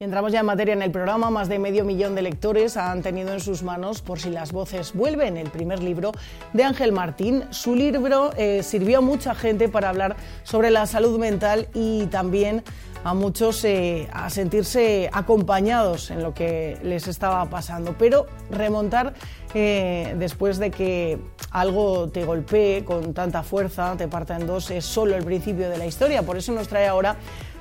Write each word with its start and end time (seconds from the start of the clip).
Entramos 0.00 0.30
ya 0.30 0.38
en 0.38 0.46
materia 0.46 0.74
en 0.74 0.82
el 0.82 0.92
programa. 0.92 1.28
Más 1.28 1.48
de 1.48 1.58
medio 1.58 1.84
millón 1.84 2.14
de 2.14 2.22
lectores 2.22 2.76
han 2.76 3.02
tenido 3.02 3.32
en 3.32 3.40
sus 3.40 3.64
manos 3.64 4.00
Por 4.00 4.20
si 4.20 4.30
las 4.30 4.52
voces 4.52 4.92
vuelven, 4.94 5.36
el 5.36 5.50
primer 5.50 5.82
libro 5.82 6.12
de 6.52 6.62
Ángel 6.62 6.92
Martín. 6.92 7.42
Su 7.50 7.74
libro 7.74 8.30
eh, 8.36 8.62
sirvió 8.62 8.98
a 8.98 9.00
mucha 9.00 9.34
gente 9.34 9.68
para 9.68 9.88
hablar 9.88 10.14
sobre 10.44 10.70
la 10.70 10.86
salud 10.86 11.18
mental 11.18 11.66
y 11.74 12.06
también 12.06 12.62
a 13.02 13.12
muchos 13.12 13.64
eh, 13.64 14.08
a 14.12 14.30
sentirse 14.30 15.10
acompañados 15.12 16.12
en 16.12 16.22
lo 16.22 16.32
que 16.32 16.78
les 16.84 17.08
estaba 17.08 17.44
pasando. 17.46 17.96
Pero 17.98 18.26
remontar 18.50 19.14
eh, 19.52 20.14
después 20.16 20.58
de 20.58 20.70
que 20.70 21.18
algo 21.50 22.08
te 22.08 22.24
golpee 22.24 22.84
con 22.84 23.14
tanta 23.14 23.42
fuerza, 23.42 23.96
te 23.96 24.06
parta 24.06 24.36
en 24.36 24.46
dos, 24.46 24.70
es 24.70 24.84
solo 24.84 25.16
el 25.16 25.24
principio 25.24 25.68
de 25.68 25.78
la 25.78 25.86
historia. 25.86 26.22
Por 26.22 26.36
eso 26.36 26.52
nos 26.52 26.68
trae 26.68 26.86
ahora 26.86 27.16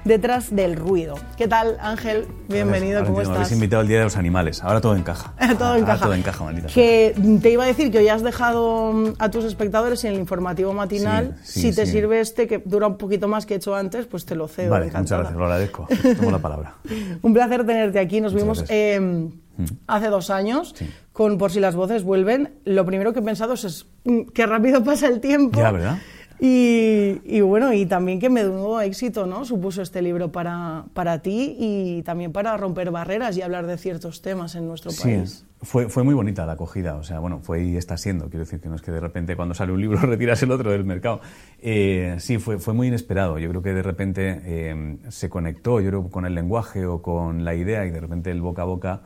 detrás 0.08 0.56
del 0.56 0.76
ruido. 0.76 1.16
¿Qué 1.36 1.48
tal, 1.48 1.78
Ángel? 1.82 2.26
Bienvenido, 2.48 3.04
¿cómo 3.06 3.20
estás? 3.20 3.30
Me 3.30 3.36
habéis 3.36 3.52
invitado 3.52 3.82
al 3.82 3.88
Día 3.88 3.98
de 3.98 4.06
los 4.06 4.16
Animales. 4.16 4.64
Ahora 4.64 4.80
todo 4.80 4.96
encaja. 4.96 5.34
todo 5.60 5.76
encaja. 5.76 6.06
todo 6.06 6.14
encaja, 6.14 6.44
maldita. 6.44 6.68
Que 6.70 7.14
te 7.42 7.52
iba 7.52 7.66
a 7.66 7.68
decir 7.68 7.92
que 7.92 7.98
hoy 8.00 8.08
has 8.08 8.24
dejado 8.24 8.94
mm, 8.94 9.14
a 9.20 9.30
tus 9.30 9.44
espectadores 9.44 10.06
en 10.06 10.14
el 10.14 10.20
informativo 10.20 10.74
matinal. 10.74 11.36
si 11.44 11.76
te 11.76 11.86
sirve 11.86 12.22
este, 12.22 12.48
que 12.48 12.60
dura 12.64 12.88
un 12.88 12.98
poquito 12.98 13.28
más 13.28 13.46
que 13.46 13.56
he 13.56 13.58
hecho 13.58 13.76
antes, 13.76 14.06
pues 14.06 14.26
te 14.26 14.36
lo 14.36 14.48
cedo. 14.48 14.72
Vale, 14.72 14.86
muchas 14.86 15.20
gracias, 15.20 15.36
lo 15.36 15.44
agradezco. 15.44 15.88
Tomo 16.18 16.32
la 16.32 16.40
palabra. 16.40 16.76
un 17.22 17.34
placer 17.34 17.66
tenerte 17.66 18.00
aquí. 18.00 18.22
Nos 18.22 18.34
vimos 18.34 18.64
em, 18.70 19.26
mm. 19.58 19.66
hace 19.88 20.08
dos 20.08 20.30
años 20.30 20.74
con 21.12 21.38
Por 21.38 21.52
si 21.52 21.60
las 21.60 21.76
voces 21.76 22.04
vuelven. 22.04 22.60
Lo 22.64 22.86
primero 22.86 23.12
que 23.12 23.20
he 23.20 23.24
pensado 23.24 23.56
es, 23.56 23.88
mm, 24.06 24.28
qué 24.34 24.46
rápido 24.46 24.84
pasa 24.86 25.08
el 25.08 25.20
tiempo. 25.20 25.60
Ya, 25.60 25.72
¿verdad? 25.72 25.98
Y, 26.40 27.42
bueno, 27.42 27.74
y 27.74 27.86
también 27.86 28.20
que 28.20 28.30
menudo 28.30 28.80
éxito 28.82 29.26
¿no? 29.26 29.44
supuso 29.44 29.82
este 29.82 30.02
libro 30.02 30.32
para, 30.32 30.86
para 30.94 31.22
ti 31.22 31.56
y 31.60 32.04
también 32.04 32.32
para 32.32 32.56
romper 32.58 32.92
barreras 32.92 33.36
y 33.38 33.42
hablar 33.42 33.66
de 33.66 33.78
ciertos 33.78 34.22
temas 34.22 34.56
en 34.56 34.68
nuestro 34.68 34.92
país. 34.92 35.46
Fue, 35.64 35.90
fue 35.90 36.04
muy 36.04 36.14
bonita 36.14 36.46
la 36.46 36.52
acogida, 36.52 36.96
o 36.98 37.04
sea, 37.04 37.18
bueno, 37.18 37.40
fue 37.42 37.64
y 37.64 37.78
está 37.78 37.98
siendo, 37.98 38.30
quiero 38.30 38.46
decir 38.46 38.60
que 38.60 38.70
no 38.70 38.76
es 38.76 38.84
que 38.84 38.92
de 38.92 39.00
repente 39.00 39.36
cuando 39.36 39.56
sale 39.56 39.72
un 39.72 39.82
libro 39.82 39.98
retiras 40.02 40.44
el 40.44 40.52
otro 40.52 40.70
del 40.70 40.84
mercado. 40.84 41.20
Eh, 41.60 42.16
sí, 42.20 42.38
fue, 42.38 42.60
fue 42.60 42.76
muy 42.76 42.90
inesperado, 42.90 43.40
yo 43.40 43.50
creo 43.50 43.64
que 43.64 43.74
de 43.74 43.82
repente 43.82 44.42
eh, 44.46 44.98
se 45.10 45.30
conectó, 45.30 45.82
yo 45.82 45.90
creo, 45.90 46.10
con 46.10 46.28
el 46.28 46.36
lenguaje 46.36 46.86
o 46.86 47.02
con 47.02 47.44
la 47.44 47.56
idea 47.56 47.88
y 47.88 47.90
de 47.90 48.00
repente 48.00 48.30
el 48.30 48.42
boca 48.42 48.62
a 48.62 48.66
boca 48.66 49.02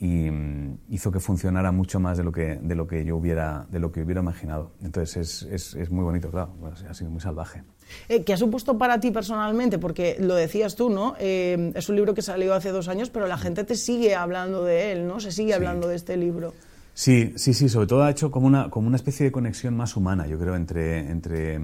y 0.00 0.30
mm, 0.30 0.78
hizo 0.88 1.12
que 1.12 1.20
funcionara 1.20 1.72
mucho 1.72 2.00
más 2.00 2.16
de 2.16 2.24
lo 2.24 2.32
que, 2.32 2.58
de 2.60 2.74
lo 2.74 2.86
que 2.86 3.04
yo 3.04 3.16
hubiera, 3.16 3.66
de 3.70 3.78
lo 3.78 3.92
que 3.92 4.02
hubiera 4.02 4.22
imaginado. 4.22 4.72
Entonces 4.82 5.16
es, 5.16 5.42
es, 5.52 5.74
es 5.74 5.90
muy 5.90 6.02
bonito, 6.02 6.30
claro, 6.30 6.54
ha 6.88 6.94
sido 6.94 7.10
muy 7.10 7.20
salvaje. 7.20 7.62
Eh, 8.08 8.24
¿Qué 8.24 8.32
ha 8.32 8.36
supuesto 8.38 8.78
para 8.78 8.98
ti 8.98 9.10
personalmente? 9.10 9.78
Porque 9.78 10.16
lo 10.18 10.34
decías 10.34 10.74
tú, 10.74 10.88
¿no? 10.88 11.16
Eh, 11.18 11.72
es 11.74 11.88
un 11.90 11.96
libro 11.96 12.14
que 12.14 12.22
salió 12.22 12.54
hace 12.54 12.70
dos 12.70 12.88
años, 12.88 13.10
pero 13.10 13.26
la 13.26 13.36
gente 13.36 13.62
te 13.64 13.74
sigue 13.74 14.14
hablando 14.14 14.64
de 14.64 14.92
él, 14.92 15.06
¿no? 15.06 15.20
Se 15.20 15.32
sigue 15.32 15.52
hablando 15.52 15.86
de 15.86 15.96
este 15.96 16.16
libro. 16.16 16.54
Sí, 16.92 17.32
sí, 17.36 17.54
sí, 17.54 17.68
sobre 17.68 17.86
todo 17.86 18.02
ha 18.02 18.10
hecho 18.10 18.30
como 18.30 18.46
una, 18.46 18.68
como 18.68 18.86
una 18.86 18.96
especie 18.96 19.24
de 19.24 19.32
conexión 19.32 19.76
más 19.76 19.96
humana, 19.96 20.26
yo 20.26 20.38
creo, 20.38 20.56
entre, 20.56 21.10
entre, 21.10 21.54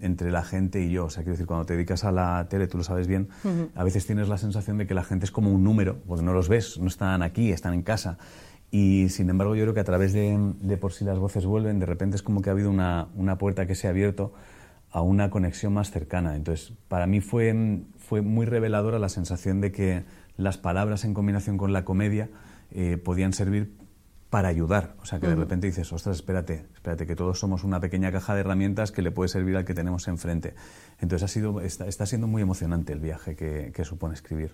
entre 0.00 0.30
la 0.30 0.42
gente 0.42 0.80
y 0.80 0.90
yo. 0.90 1.06
O 1.06 1.10
sea, 1.10 1.22
quiero 1.22 1.32
decir, 1.32 1.46
cuando 1.46 1.66
te 1.66 1.74
dedicas 1.74 2.04
a 2.04 2.12
la 2.12 2.46
tele, 2.48 2.66
tú 2.66 2.78
lo 2.78 2.84
sabes 2.84 3.06
bien, 3.06 3.28
a 3.74 3.84
veces 3.84 4.06
tienes 4.06 4.28
la 4.28 4.38
sensación 4.38 4.78
de 4.78 4.86
que 4.86 4.94
la 4.94 5.04
gente 5.04 5.26
es 5.26 5.30
como 5.30 5.50
un 5.50 5.64
número, 5.64 5.98
porque 6.06 6.24
no 6.24 6.32
los 6.32 6.48
ves, 6.48 6.78
no 6.78 6.86
están 6.86 7.22
aquí, 7.22 7.50
están 7.50 7.74
en 7.74 7.82
casa. 7.82 8.18
Y 8.70 9.08
sin 9.10 9.28
embargo, 9.30 9.54
yo 9.54 9.62
creo 9.64 9.74
que 9.74 9.80
a 9.80 9.84
través 9.84 10.12
de, 10.12 10.54
de 10.60 10.76
por 10.76 10.92
si 10.92 11.04
las 11.04 11.18
voces 11.18 11.44
vuelven, 11.46 11.78
de 11.78 11.86
repente 11.86 12.16
es 12.16 12.22
como 12.22 12.42
que 12.42 12.50
ha 12.50 12.52
habido 12.52 12.70
una, 12.70 13.08
una 13.14 13.38
puerta 13.38 13.66
que 13.66 13.74
se 13.74 13.86
ha 13.86 13.90
abierto 13.90 14.32
a 14.90 15.02
una 15.02 15.30
conexión 15.30 15.74
más 15.74 15.90
cercana. 15.90 16.36
Entonces, 16.36 16.72
para 16.88 17.06
mí 17.06 17.20
fue, 17.20 17.82
fue 17.98 18.22
muy 18.22 18.46
reveladora 18.46 18.98
la 18.98 19.08
sensación 19.08 19.60
de 19.60 19.72
que 19.72 20.04
las 20.36 20.58
palabras 20.58 21.04
en 21.04 21.14
combinación 21.14 21.58
con 21.58 21.72
la 21.72 21.84
comedia 21.84 22.30
eh, 22.72 22.96
podían 22.96 23.32
servir 23.32 23.72
para 24.36 24.48
ayudar. 24.48 24.96
O 25.00 25.06
sea, 25.06 25.18
que 25.18 25.28
de 25.28 25.34
repente 25.34 25.66
dices, 25.66 25.90
ostras, 25.94 26.16
espérate, 26.16 26.66
espérate, 26.74 27.06
que 27.06 27.16
todos 27.16 27.38
somos 27.38 27.64
una 27.64 27.80
pequeña 27.80 28.12
caja 28.12 28.34
de 28.34 28.40
herramientas 28.40 28.92
que 28.92 29.00
le 29.00 29.10
puede 29.10 29.30
servir 29.30 29.56
al 29.56 29.64
que 29.64 29.72
tenemos 29.72 30.08
enfrente. 30.08 30.52
Entonces 31.00 31.22
ha 31.22 31.28
sido, 31.28 31.62
está, 31.62 31.86
está 31.86 32.04
siendo 32.04 32.26
muy 32.26 32.42
emocionante 32.42 32.92
el 32.92 33.00
viaje 33.00 33.34
que, 33.34 33.72
que 33.74 33.84
supone 33.86 34.12
escribir. 34.12 34.50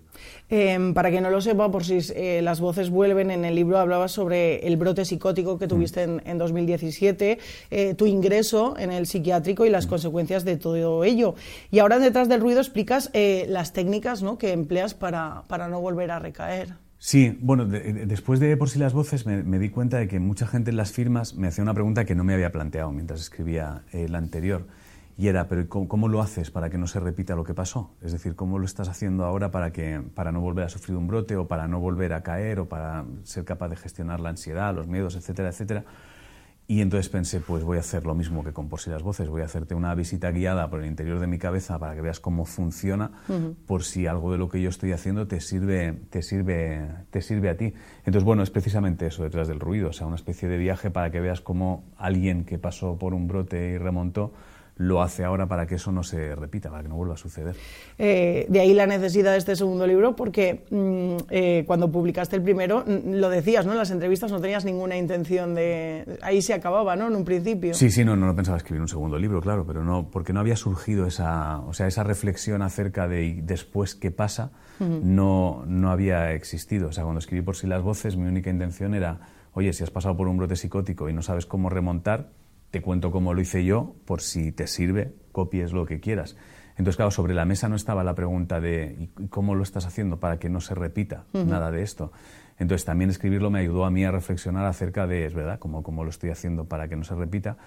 Em, 0.49 0.95
para 0.95 1.11
que 1.11 1.21
no 1.21 1.31
lo 1.31 1.41
sepa, 1.41 1.69
por 1.69 1.83
si 1.83 1.99
eh, 2.15 2.43
las 2.43 2.61
voces 2.61 2.91
vuelven, 2.91 3.33
en 3.33 3.45
el 3.45 3.57
libro 3.57 3.77
hablabas 3.77 4.13
sobre 4.13 4.65
el 4.69 4.77
brote 4.77 5.05
psicótico 5.05 5.59
que 5.59 5.67
tuviste 5.67 6.05
en, 6.05 6.23
en, 6.27 6.39
2017, 6.39 7.41
eh, 7.73 7.95
tu 7.95 8.07
ingreso 8.07 8.79
en 8.79 8.93
el 8.93 9.09
psiquiátrico 9.09 9.67
y 9.67 9.71
las 9.71 9.89
consecuencias 9.89 10.45
de 10.45 10.59
todo 10.59 11.03
ello. 11.03 11.35
Y 11.73 11.81
ahora 11.81 11.99
detrás 11.99 12.29
del 12.29 12.41
ruido 12.41 12.61
explicas 12.61 13.11
eh, 13.15 13.47
las 13.49 13.73
técnicas 13.73 14.23
¿no? 14.23 14.39
que 14.39 14.53
empleas 14.53 14.95
para, 14.95 15.43
para 15.49 15.67
no 15.67 15.81
volver 15.81 16.13
a 16.13 16.21
recaer. 16.21 16.77
Sí, 17.05 17.37
bueno, 17.41 17.67
después 17.67 18.39
de 18.39 18.57
Por 18.57 18.69
si 18.69 18.79
las 18.79 18.93
voces 18.93 19.27
me, 19.27 19.59
di 19.59 19.71
cuenta 19.71 19.97
de 19.97 20.07
que 20.07 20.21
mucha 20.21 20.47
gente 20.47 20.71
en 20.71 20.77
las 20.77 20.93
firmas 20.93 21.35
me 21.35 21.49
hacía 21.49 21.65
una 21.65 21.75
pregunta 21.75 22.05
que 22.05 22.15
no 22.15 22.23
me 22.23 22.33
había 22.33 22.53
planteado 22.53 22.93
mientras 22.93 23.21
escribía 23.21 23.83
el 23.91 24.15
anterior. 24.15 24.69
Y 25.19 25.27
era, 25.27 25.49
pero 25.49 25.69
¿cómo, 25.69 26.07
lo 26.07 26.23
haces 26.23 26.53
para 26.53 26.71
que 26.71 26.79
no 26.79 26.87
se 26.87 27.01
repita 27.01 27.35
lo 27.35 27.43
que 27.43 27.55
pasó? 27.55 27.91
Es 28.03 28.13
decir, 28.13 28.37
¿cómo 28.37 28.61
lo 28.61 28.67
estás 28.67 28.89
haciendo 28.89 29.25
ahora 29.25 29.51
para, 29.51 29.73
que, 29.73 30.01
para 30.15 30.31
no 30.31 30.41
volver 30.41 30.65
a 30.65 30.69
sufrir 30.69 30.97
un 30.97 31.09
brote 31.09 31.35
o 31.35 31.49
para 31.49 31.67
no 31.67 31.81
volver 31.81 32.13
a 32.13 32.23
caer 32.23 32.61
o 32.61 32.69
para 32.69 33.05
ser 33.25 33.45
capaz 33.45 33.71
de 33.71 33.77
gestionar 33.77 34.21
la 34.21 34.29
ansiedad, 34.29 34.73
los 34.73 34.87
miedos, 34.87 35.17
etcétera, 35.17 35.49
etcétera? 35.49 35.85
Y 36.69 36.81
entonces 36.81 37.09
pensé, 37.09 37.41
pues 37.41 37.65
voy 37.65 37.77
a 37.77 37.81
hacer 37.81 38.07
lo 38.07 38.15
mismo 38.15 38.45
que 38.45 38.53
con 38.53 38.69
Por 38.69 38.81
si 38.81 38.89
las 38.89 39.03
voces, 39.03 39.29
voy 39.29 39.43
a 39.43 39.47
hacerte 39.47 39.75
una 39.75 39.95
visita 39.95 40.31
guiada 40.31 40.71
por 40.71 40.81
el 40.81 40.87
interior 40.87 41.19
de 41.19 41.27
mi 41.27 41.39
cabeza 41.39 41.79
para 41.79 41.95
que 41.95 42.01
veas 42.01 42.21
cómo 42.21 42.45
funciona, 42.45 43.11
por 43.67 43.83
si 43.83 44.07
algo 44.07 44.33
de 44.33 44.39
lo 44.39 44.49
que 44.49 44.63
yo 44.63 44.71
estoy 44.71 44.93
haciendo 44.93 45.27
te 45.27 45.41
sirve, 45.41 45.93
te 46.09 46.23
sirve, 46.23 46.89
te 47.11 47.21
sirve 47.21 47.51
a 47.51 47.57
ti. 47.57 47.75
Entonces, 47.99 48.25
bueno, 48.25 48.43
es 48.43 48.51
precisamente 48.51 49.07
eso 49.07 49.23
detrás 49.23 49.49
del 49.49 49.61
ruido, 49.61 49.91
o 49.91 49.93
sea, 49.93 50.07
una 50.07 50.17
especie 50.17 50.49
de 50.49 50.57
viaje 50.57 50.91
para 50.91 51.11
que 51.11 51.21
veas 51.21 51.41
cómo 51.41 51.85
alguien 51.97 52.45
que 52.45 52.59
pasó 52.59 52.97
por 52.97 53.13
un 53.13 53.27
brote 53.27 53.71
y 53.71 53.79
remontó 53.79 54.33
lo 54.77 55.03
hace 55.03 55.25
ahora 55.25 55.47
para 55.47 55.67
que 55.67 55.77
eso 55.77 55.93
no 55.93 56.03
se 56.03 56.35
repita, 56.35 56.71
para 56.71 56.83
que 56.83 56.89
no 56.89 56.97
vuelva 56.97 57.15
a 57.15 57.19
suceder. 57.19 57.55
Eh, 57.99 58.47
de 58.49 58.61
ahí 58.61 58.75
la 58.75 58.87
necesidad 58.87 59.33
de 59.33 59.39
este 59.39 59.55
segundo 59.55 59.87
libro, 59.87 60.17
porque 60.17 60.65
mm, 60.71 61.17
eh, 61.31 61.65
cuando 61.67 61.91
publicaste 61.91 62.37
el 62.37 62.43
primero, 62.43 62.85
mm, 62.87 63.15
lo 63.15 63.29
decías, 63.29 63.67
¿no? 63.67 63.73
En 63.73 63.79
las 63.79 63.91
entrevistas 63.91 64.33
no 64.33 64.41
tenías 64.41 64.65
ninguna 64.65 64.97
intención 64.97 65.55
de... 65.55 66.19
Ahí 66.23 66.43
se 66.43 66.55
acababa, 66.55 66.97
¿no? 66.97 67.09
En 67.09 67.17
un 67.17 67.25
principio. 67.25 67.75
Sí, 67.75 67.91
sí, 67.91 68.05
no, 68.05 68.17
no, 68.17 68.35
pensaba 68.35 68.57
escribir 68.57 68.81
un 68.81 68.89
segundo 68.89 69.19
libro, 69.19 69.41
claro, 69.41 69.67
pero 69.67 69.85
no, 69.85 70.09
porque 70.11 70.33
no 70.33 70.41
había 70.41 70.57
surgido 70.57 71.07
esa, 71.07 71.61
o 71.61 71.75
sea, 71.75 71.87
esa 71.87 72.03
reflexión 72.03 72.63
acerca 72.63 73.09
de 73.09 73.41
después 73.43 73.95
qué 73.95 74.11
pasa, 74.11 74.53
no, 74.81 75.63
no 75.67 75.93
había 75.93 76.33
existido. 76.33 76.89
O 76.89 76.93
sea, 76.93 77.05
cuando 77.05 77.21
escribí 77.21 77.43
por 77.43 77.55
sí 77.55 77.69
las 77.69 77.83
voces, 77.83 78.17
mi 78.17 78.27
única 78.27 78.51
intención 78.51 78.95
era, 78.95 79.21
oye, 79.53 79.73
si 79.73 79.85
has 79.85 79.91
pasado 79.91 80.17
por 80.17 80.27
un 80.27 80.37
brote 80.39 80.57
psicótico 80.57 81.09
y 81.09 81.13
no 81.13 81.23
sabes 81.23 81.47
cómo 81.47 81.71
remontar, 81.71 82.31
te 82.73 82.81
cuento 82.81 83.13
cómo 83.13 83.35
lo 83.35 83.41
hice 83.43 83.65
yo, 83.65 83.95
por 84.07 84.23
si 84.23 84.51
te 84.51 84.67
sirve, 84.67 85.15
copies 85.31 85.73
lo 85.73 85.85
que 85.85 86.01
quieras. 86.01 86.37
Entonces, 86.79 86.97
claro, 86.97 87.11
sobre 87.11 87.35
la 87.35 87.45
mesa 87.45 87.69
no 87.69 87.77
estaba 87.77 88.03
la 88.03 88.15
pregunta 88.15 88.63
de 88.63 88.97
¿y 88.99 89.29
cómo 89.29 89.55
lo 89.55 89.63
estás 89.63 89.85
haciendo 89.85 90.19
para 90.19 90.39
que 90.39 90.49
no 90.49 90.63
se 90.63 90.75
repita 90.75 91.27
nada 91.35 91.71
de 91.71 91.83
esto? 91.83 92.13
Entonces, 92.59 92.87
también 92.87 93.11
escribirlo 93.11 93.51
me 93.51 93.59
ayudó 93.61 93.85
a 93.85 93.91
mí 93.91 94.05
a 94.07 94.11
reflexionar 94.11 94.65
acerca 94.65 95.07
de, 95.07 95.27
es 95.27 95.35
verdad, 95.35 95.59
cómo, 95.59 95.83
cómo 95.83 96.03
lo 96.03 96.09
estoy 96.09 96.31
haciendo 96.31 96.65
para 96.65 96.89
que 96.89 96.97
no 96.97 97.05
se 97.05 97.15
repita 97.15 97.59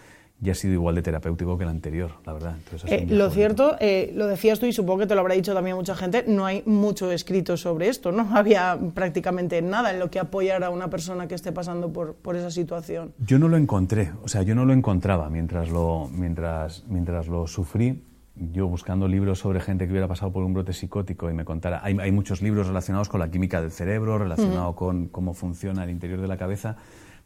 ya 0.41 0.51
ha 0.51 0.55
sido 0.55 0.73
igual 0.73 0.95
de 0.95 1.01
terapéutico 1.01 1.57
que 1.57 1.63
el 1.63 1.69
anterior, 1.69 2.11
la 2.25 2.33
verdad. 2.33 2.57
Eh, 2.87 3.07
lo 3.09 3.29
cierto, 3.29 3.77
eh, 3.79 4.11
lo 4.15 4.27
decías 4.27 4.59
tú 4.59 4.65
y 4.65 4.73
supongo 4.73 4.99
que 4.99 5.07
te 5.07 5.15
lo 5.15 5.21
habrá 5.21 5.33
dicho 5.33 5.53
también 5.53 5.77
mucha 5.77 5.95
gente, 5.95 6.25
no 6.27 6.45
hay 6.45 6.61
mucho 6.65 7.11
escrito 7.11 7.55
sobre 7.55 7.87
esto, 7.87 8.11
¿no? 8.11 8.29
Había 8.35 8.77
prácticamente 8.93 9.61
nada 9.61 9.91
en 9.91 9.99
lo 9.99 10.11
que 10.11 10.19
apoyara 10.19 10.67
a 10.67 10.69
una 10.69 10.89
persona 10.89 11.27
que 11.27 11.35
esté 11.35 11.51
pasando 11.51 11.91
por, 11.91 12.15
por 12.15 12.35
esa 12.35 12.51
situación. 12.51 13.13
Yo 13.19 13.39
no 13.39 13.47
lo 13.47 13.57
encontré, 13.57 14.11
o 14.23 14.27
sea, 14.27 14.41
yo 14.41 14.55
no 14.55 14.65
lo 14.65 14.73
encontraba 14.73 15.29
mientras 15.29 15.69
lo, 15.69 16.09
mientras, 16.13 16.83
mientras 16.87 17.27
lo 17.27 17.47
sufrí. 17.47 18.03
Yo 18.51 18.67
buscando 18.67 19.07
libros 19.07 19.39
sobre 19.39 19.61
gente 19.61 19.85
que 19.85 19.91
hubiera 19.91 20.09
pasado 20.09 20.33
por 20.33 20.43
un 20.43 20.53
brote 20.53 20.73
psicótico 20.73 21.29
y 21.29 21.33
me 21.33 21.45
contara, 21.45 21.79
hay, 21.81 21.97
hay 21.97 22.11
muchos 22.11 22.41
libros 22.41 22.67
relacionados 22.67 23.07
con 23.07 23.21
la 23.21 23.31
química 23.31 23.61
del 23.61 23.71
cerebro, 23.71 24.17
relacionados 24.17 24.75
con 24.75 25.07
cómo 25.07 25.33
funciona 25.33 25.85
el 25.85 25.89
interior 25.89 26.19
de 26.19 26.27
la 26.27 26.35
cabeza, 26.35 26.75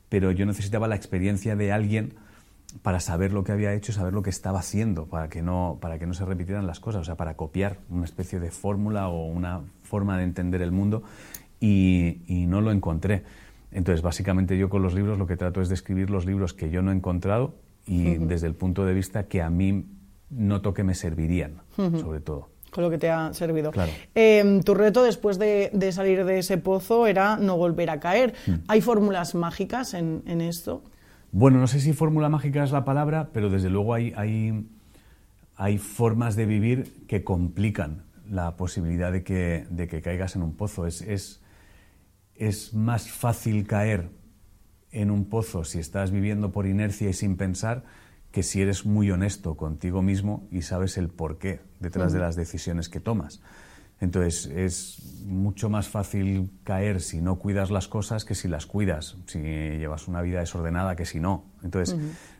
pero 0.07 0.31
yo 0.31 0.45
necesitaba 0.45 0.87
la 0.87 0.95
experiencia 0.95 1.55
de 1.55 1.71
alguien 1.71 2.13
para 2.81 2.99
saber 2.99 3.33
lo 3.33 3.43
que 3.43 3.51
había 3.51 3.73
hecho 3.73 3.91
saber 3.93 4.13
lo 4.13 4.21
que 4.21 4.29
estaba 4.29 4.59
haciendo, 4.59 5.05
para 5.07 5.29
que, 5.29 5.41
no, 5.41 5.77
para 5.81 5.97
que 5.97 6.05
no 6.05 6.13
se 6.13 6.25
repitieran 6.25 6.67
las 6.67 6.79
cosas, 6.79 7.01
o 7.01 7.03
sea, 7.03 7.15
para 7.15 7.35
copiar 7.35 7.77
una 7.89 8.05
especie 8.05 8.39
de 8.39 8.51
fórmula 8.51 9.09
o 9.09 9.25
una 9.25 9.61
forma 9.83 10.17
de 10.17 10.23
entender 10.23 10.61
el 10.61 10.71
mundo 10.71 11.03
y, 11.59 12.45
no 12.47 12.61
lo 12.61 12.71
encontré. 12.71 13.23
Entonces, 13.71 14.01
básicamente 14.01 14.57
yo 14.57 14.69
con 14.69 14.81
los 14.81 14.93
libros 14.93 15.17
lo 15.19 15.27
que 15.27 15.37
trato 15.37 15.61
es 15.61 15.69
de 15.69 15.75
escribir 15.75 16.09
los 16.09 16.25
libros 16.25 16.53
que 16.53 16.69
yo 16.69 16.81
no 16.81 16.91
he 16.91 16.95
encontrado 16.95 17.55
y 17.85 18.15
desde 18.17 18.47
el 18.47 18.55
punto 18.55 18.85
de 18.85 18.93
vista 18.93 19.23
que 19.23 19.41
a 19.41 19.49
mí 19.49 19.85
noto 20.29 20.73
que 20.73 20.83
me 20.83 20.95
servirían, 20.95 21.61
sobre 21.75 22.19
todo 22.21 22.49
con 22.69 22.83
lo 22.83 22.91
que 22.91 22.99
te 22.99 23.09
ha 23.09 23.33
servido. 23.33 23.71
Claro. 23.71 23.91
Em, 24.13 24.61
tu 24.61 24.75
reto 24.75 25.01
después 25.01 25.39
de, 25.39 25.71
salir 25.91 26.23
de 26.23 26.37
ese 26.37 26.59
pozo 26.59 27.07
era 27.07 27.35
no 27.35 27.57
volver 27.57 27.89
a 27.89 27.99
caer. 27.99 28.35
Mm. 28.45 28.53
¿Hay 28.67 28.81
fórmulas 28.81 29.33
mágicas 29.33 29.95
en, 29.95 30.21
en, 30.27 30.41
esto? 30.41 30.83
Bueno, 31.31 31.59
no 31.59 31.67
sé 31.67 31.79
si 31.79 31.93
fórmula 31.93 32.29
mágica 32.29 32.63
es 32.63 32.71
la 32.71 32.85
palabra, 32.85 33.29
pero 33.33 33.49
desde 33.49 33.69
luego 33.69 33.93
hay, 33.93 34.13
hay, 34.15 34.67
hay 35.55 35.77
formas 35.77 36.35
de 36.35 36.45
vivir 36.45 37.05
que 37.07 37.23
complican 37.23 38.03
la 38.27 38.55
posibilidad 38.55 39.11
de 39.11 39.23
que, 39.23 39.67
de 39.69 39.87
que 39.87 40.01
caigas 40.01 40.35
en 40.35 40.41
un 40.41 40.55
pozo. 40.55 40.87
Es, 40.87 41.01
es, 41.01 41.41
es 42.35 42.73
más 42.73 43.09
fácil 43.09 43.67
caer 43.67 44.09
en 44.91 45.11
un 45.11 45.25
pozo 45.25 45.63
si 45.63 45.79
estás 45.79 46.11
viviendo 46.11 46.51
por 46.51 46.65
inercia 46.65 47.09
y 47.09 47.13
sin 47.13 47.37
pensar 47.37 47.83
que 48.31 48.43
si 48.43 48.61
eres 48.61 48.85
muy 48.85 49.11
honesto 49.11 49.55
contigo 49.55 50.01
mismo 50.01 50.47
y 50.51 50.61
sabes 50.61 50.97
el 50.97 51.09
porqué 51.09 51.61
detrás 51.79 52.13
de 52.13 52.19
las 52.19 52.35
decisiones 52.35 52.89
que 52.89 52.99
tomas. 52.99 53.41
Entonces 54.01 54.45
es 54.45 55.23
mucho 55.25 55.69
más 55.69 55.89
fácil 55.89 56.49
caer 56.63 57.01
si 57.01 57.21
no 57.21 57.37
cuidas 57.37 57.69
las 57.69 57.87
cosas 57.87 58.25
que 58.25 58.35
si 58.35 58.47
las 58.47 58.65
cuidas, 58.65 59.17
si 59.27 59.39
llevas 59.39 60.07
una 60.07 60.21
vida 60.21 60.39
desordenada 60.39 60.95
que 60.95 61.05
si 61.05 61.19
no. 61.19 61.45
Entonces 61.63 61.97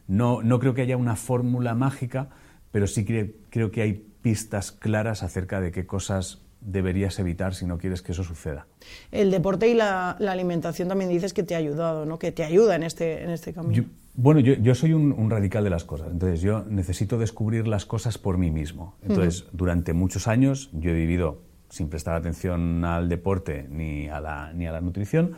no, 0.07 0.41
no 0.41 0.59
creo 0.59 0.73
que 0.73 0.81
haya 0.81 0.97
una 0.97 1.15
fórmula 1.15 1.75
mágica, 1.75 2.29
pero 2.71 2.88
sí 2.88 3.06
creo 3.50 3.71
que 3.71 3.81
hay 3.81 3.94
pistas 4.21 4.71
claras 4.71 5.23
acerca 5.23 5.61
de 5.61 5.71
qué 5.71 5.85
cosas 5.85 6.41
deberías 6.61 7.17
evitar 7.19 7.56
si 7.56 7.65
no 7.65 7.77
quieres 7.77 8.01
que 8.01 8.11
eso 8.11 8.23
suceda. 8.23 8.67
El 9.11 9.31
deporte 9.31 9.67
y 9.69 9.73
la, 9.73 10.11
alimentación 10.11 10.88
también 10.88 11.09
dices 11.09 11.33
que 11.33 11.44
te 11.44 11.56
ha 11.56 11.57
ayudado, 11.57 12.06
¿no? 12.06 12.19
que 12.19 12.31
te 12.31 12.44
ayuda 12.44 12.75
en 12.75 12.83
este, 12.83 13.23
en 13.23 13.29
este 13.29 13.53
camino. 13.53 13.85
bueno, 14.15 14.39
yo, 14.41 14.75
soy 14.75 14.94
un, 14.94 15.29
radical 15.29 15.63
de 15.63 15.69
las 15.69 15.85
cosas, 15.85 16.09
entonces 16.11 16.41
yo 16.41 16.65
necesito 16.65 17.17
descubrir 17.17 17.67
las 17.67 17.85
cosas 17.85 18.17
por 18.17 18.38
mí 18.38 18.51
mismo. 18.51 18.97
Entonces, 19.01 19.45
durante 19.53 19.94
muchos 19.94 20.27
años 20.27 20.69
yo 20.73 20.91
he 20.91 20.94
vivido 20.94 21.49
sin 21.69 21.89
prestar 21.89 22.16
atención 22.16 22.83
al 22.83 23.10
deporte 23.10 23.68
ni 23.69 24.07
a 24.10 24.19
la, 24.19 24.51
ni 24.54 24.68
a 24.68 24.71
la 24.71 24.81
nutrición. 24.81 25.33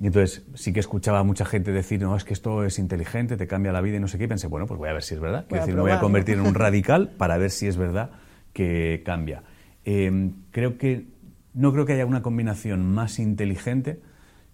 Y 0.00 0.06
entonces 0.06 0.46
sí 0.54 0.72
que 0.72 0.80
escuchaba 0.80 1.18
a 1.18 1.22
mucha 1.22 1.44
gente 1.44 1.72
decir, 1.72 2.00
no, 2.00 2.16
es 2.16 2.24
que 2.24 2.32
esto 2.32 2.64
es 2.64 2.78
inteligente, 2.78 3.36
te 3.36 3.46
cambia 3.46 3.70
la 3.70 3.82
vida 3.82 3.98
y 3.98 4.00
no 4.00 4.08
sé 4.08 4.16
qué. 4.16 4.24
Y 4.24 4.28
pensé, 4.28 4.46
bueno, 4.46 4.66
pues 4.66 4.78
voy 4.78 4.88
a 4.88 4.94
ver 4.94 5.02
si 5.02 5.14
es 5.14 5.20
verdad. 5.20 5.46
decir, 5.48 5.74
me 5.74 5.82
voy 5.82 5.90
a 5.90 6.00
convertir 6.00 6.36
en 6.36 6.46
un 6.46 6.54
radical 6.56 7.10
para 7.10 7.36
ver 7.36 7.50
si 7.50 7.66
es 7.66 7.76
verdad 7.76 8.10
que 8.54 9.02
cambia. 9.04 9.42
Em, 9.84 10.32
creo 10.50 10.78
que 10.78 11.06
no 11.52 11.72
creo 11.72 11.84
que 11.84 11.92
haya 11.92 12.06
una 12.06 12.22
combinación 12.22 12.90
más 12.92 13.18
inteligente 13.18 14.00